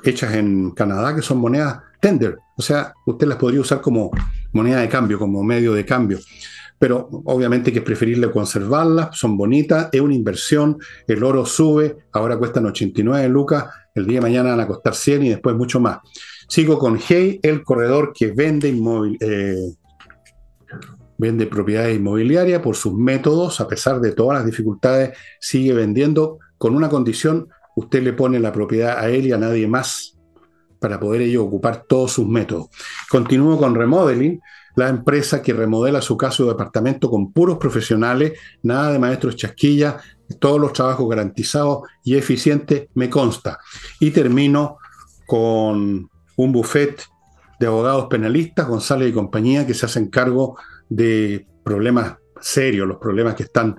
[0.04, 2.38] hechas en Canadá, que son monedas tender.
[2.56, 4.12] O sea, usted las podría usar como
[4.54, 6.20] moneda de cambio, como medio de cambio.
[6.80, 12.38] Pero obviamente que es preferible conservarlas, son bonitas, es una inversión, el oro sube, ahora
[12.38, 13.66] cuestan 89 lucas,
[13.96, 16.00] el día de mañana van a costar 100 y después mucho más.
[16.48, 18.70] Sigo con Hey, el corredor que vende,
[19.20, 19.74] eh,
[21.18, 26.76] vende propiedades inmobiliarias por sus métodos, a pesar de todas las dificultades, sigue vendiendo con
[26.76, 30.18] una condición, usted le pone la propiedad a él y a nadie más
[30.80, 32.68] para poder ello ocupar todos sus métodos.
[33.10, 34.40] Continúo con Remodeling,
[34.78, 39.96] la empresa que remodela su casa o departamento con puros profesionales, nada de maestros chasquillas,
[40.40, 43.58] todos los trabajos garantizados y eficientes, me consta.
[44.00, 44.78] Y termino
[45.26, 47.04] con un buffet
[47.60, 50.60] de abogados penalistas, González y compañía, que se hacen cargo
[50.90, 53.78] de problemas serios, los problemas que están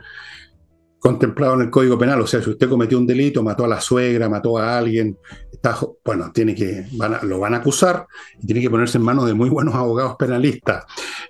[0.99, 2.21] contemplados en el Código Penal.
[2.21, 5.17] O sea, si usted cometió un delito, mató a la suegra, mató a alguien,
[5.51, 6.87] está, bueno, tiene que,
[7.23, 8.07] lo van a acusar
[8.41, 10.85] y tiene que ponerse en manos de muy buenos abogados penalistas.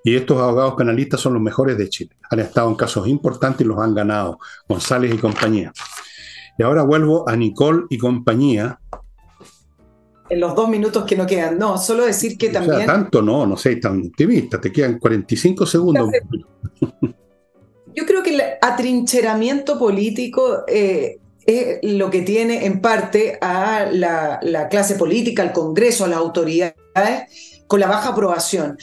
[0.05, 2.17] Y estos abogados penalistas son los mejores de Chile.
[2.31, 4.39] Han estado en casos importantes y los han ganado,
[4.69, 5.73] González y compañía.
[6.59, 8.81] Y ahora vuelvo a Nicole y compañía,
[10.31, 11.59] en los dos minutos que no quedan.
[11.59, 12.85] No, solo decir que también.
[12.85, 16.11] tanto no, no sé, tan optimista, te quedan 45 segundos.
[17.95, 24.39] Yo creo que el atrincheramiento político eh, es lo que tiene en parte a la,
[24.43, 26.75] la clase política, al Congreso, a las autoridades,
[27.67, 28.77] con la baja aprobación.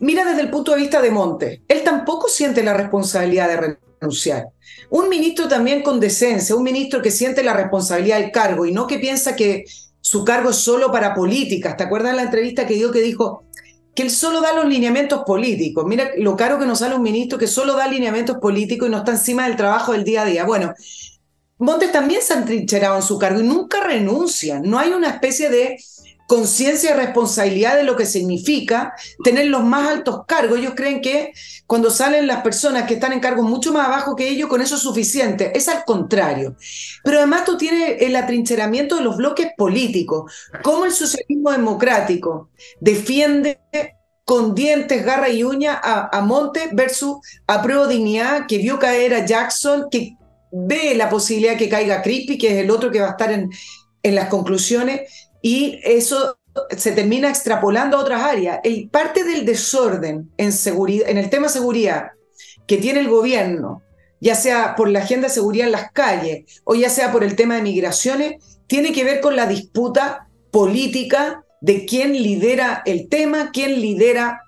[0.00, 4.48] Mira desde el punto de vista de Monte, él tampoco siente la responsabilidad de renunciar.
[4.90, 8.86] Un ministro también con decencia, un ministro que siente la responsabilidad del cargo y no
[8.86, 9.64] que piensa que
[10.00, 11.76] su cargo es solo para políticas.
[11.76, 13.44] ¿Te acuerdas la entrevista que dio que dijo
[13.94, 15.84] que él solo da los lineamientos políticos?
[15.86, 18.98] Mira lo caro que nos sale un ministro que solo da lineamientos políticos y no
[18.98, 20.44] está encima del trabajo del día a día.
[20.44, 20.74] Bueno,
[21.58, 24.62] Montes también se han trincherado en su cargo y nunca renuncian.
[24.62, 25.78] No hay una especie de
[26.26, 30.58] conciencia y responsabilidad de lo que significa tener los más altos cargos.
[30.58, 31.32] Ellos creen que
[31.66, 34.76] cuando salen las personas que están en cargos mucho más abajo que ellos, con eso
[34.76, 35.52] es suficiente.
[35.56, 36.56] Es al contrario.
[37.04, 40.32] Pero además tú tienes el atrincheramiento de los bloques políticos.
[40.62, 42.50] Cómo el socialismo democrático
[42.80, 43.60] defiende
[44.24, 47.16] con dientes, garra y uña a, Monte versus
[47.46, 50.16] a Prueba Dignidad, que vio caer a Jackson, que
[50.52, 53.50] ve la posibilidad que caiga Crispy, que es el otro que va a estar en,
[54.02, 56.38] en las conclusiones y eso
[56.76, 58.60] se termina extrapolando a otras áreas.
[58.62, 62.12] El parte del desorden en, seguridad, en el tema seguridad
[62.66, 63.82] que tiene el gobierno,
[64.20, 67.34] ya sea por la agenda de seguridad en las calles o ya sea por el
[67.34, 73.50] tema de migraciones, tiene que ver con la disputa política de quién lidera el tema,
[73.52, 74.42] quién lidera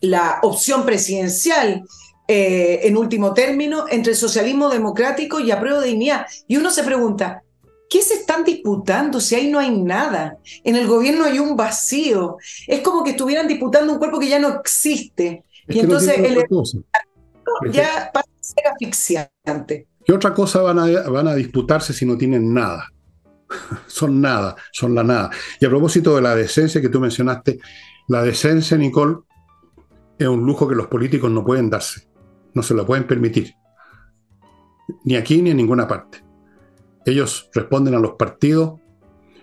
[0.00, 1.84] la opción presidencial
[2.28, 6.26] eh, en último término entre el socialismo democrático y apruebo de dignidad.
[6.46, 7.42] Y uno se pregunta,
[7.90, 10.38] ¿Qué se están disputando si ahí no hay nada?
[10.62, 12.36] En el gobierno hay un vacío.
[12.68, 15.44] Es como que estuvieran disputando un cuerpo que ya no existe.
[15.66, 16.36] y entonces el
[17.72, 19.88] ya pasa a ser asfixiante.
[20.04, 22.86] ¿Qué otra cosa van a, van a disputarse si no tienen nada?
[23.88, 25.30] son nada, son la nada.
[25.60, 27.58] Y a propósito de la decencia que tú mencionaste,
[28.06, 29.16] la decencia, Nicole,
[30.16, 32.08] es un lujo que los políticos no pueden darse,
[32.54, 33.52] no se lo pueden permitir,
[35.02, 36.29] ni aquí ni en ninguna parte.
[37.04, 38.80] Ellos responden a los partidos,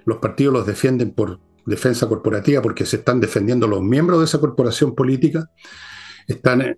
[0.05, 4.39] los partidos los defienden por defensa corporativa porque se están defendiendo los miembros de esa
[4.39, 5.51] corporación política,
[6.27, 6.77] están,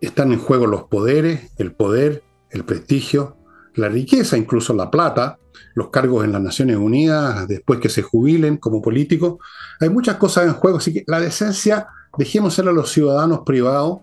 [0.00, 3.36] están en juego los poderes, el poder, el prestigio,
[3.74, 5.38] la riqueza, incluso la plata,
[5.74, 9.38] los cargos en las Naciones Unidas, después que se jubilen como políticos.
[9.80, 14.00] Hay muchas cosas en juego, así que la decencia, dejémosela a los ciudadanos privados,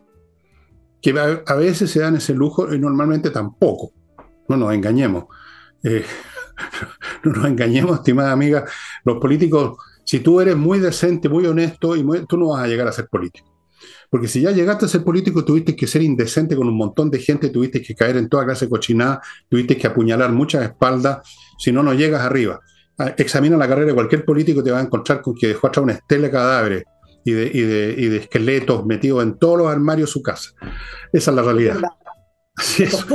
[1.01, 1.11] que
[1.45, 3.91] a veces se dan ese lujo y normalmente tampoco.
[4.47, 5.25] No nos engañemos.
[5.83, 6.03] Eh,
[7.23, 8.65] no nos engañemos, estimada amiga,
[9.05, 12.87] los políticos, si tú eres muy decente, muy honesto, y tú no vas a llegar
[12.87, 13.49] a ser político.
[14.09, 17.19] Porque si ya llegaste a ser político, tuviste que ser indecente con un montón de
[17.19, 21.19] gente, tuviste que caer en toda clase de cochinada, tuviste que apuñalar muchas espaldas,
[21.57, 22.59] si no, no llegas arriba.
[22.97, 25.83] Ah, examina la carrera de cualquier político, te va a encontrar con que dejó atrás
[25.83, 26.83] una estela de cadáveres
[27.23, 30.51] y de, y de, y de esqueletos metidos en todos los armarios de su casa.
[31.13, 31.77] Esa es la realidad.
[32.55, 33.05] Así es.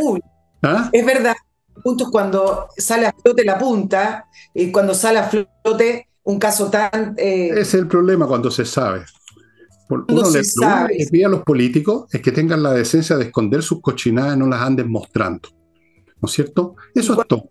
[0.62, 0.88] ¿Ah?
[0.92, 1.34] es verdad.
[1.82, 7.14] Puntos cuando sale a flote la punta y cuando sale a flote un caso tan...
[7.16, 9.04] Eh, es el problema cuando se sabe.
[9.88, 14.34] Uno, le, pide a los políticos es que tengan la decencia de esconder sus cochinadas
[14.34, 15.50] y no las anden mostrando.
[16.20, 16.76] ¿No es cierto?
[16.94, 17.48] Eso es todo.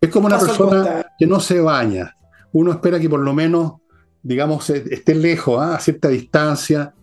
[0.00, 2.14] Es como una persona que no se baña.
[2.52, 3.74] Uno espera que por lo menos,
[4.22, 5.74] digamos, esté lejos, ¿ah?
[5.74, 6.94] a cierta distancia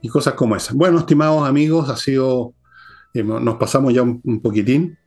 [0.00, 0.74] y cosas como esas.
[0.74, 2.54] Bueno, estimados amigos, ha sido,
[3.14, 4.98] eh, nos pasamos ya un, poquitín,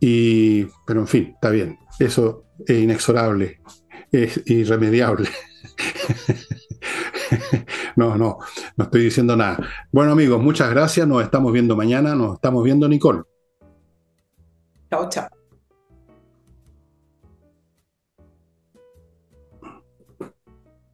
[0.00, 1.78] y, pero en fin, está bien.
[1.98, 3.60] Eso es inexorable,
[4.10, 5.28] es irremediable.
[7.96, 8.38] no, no,
[8.76, 9.58] no estoy diciendo nada.
[9.92, 11.06] Bueno, amigos, muchas gracias.
[11.06, 12.14] Nos estamos viendo mañana.
[12.14, 13.22] Nos estamos viendo, Nicole.
[14.90, 15.28] Chao, chao.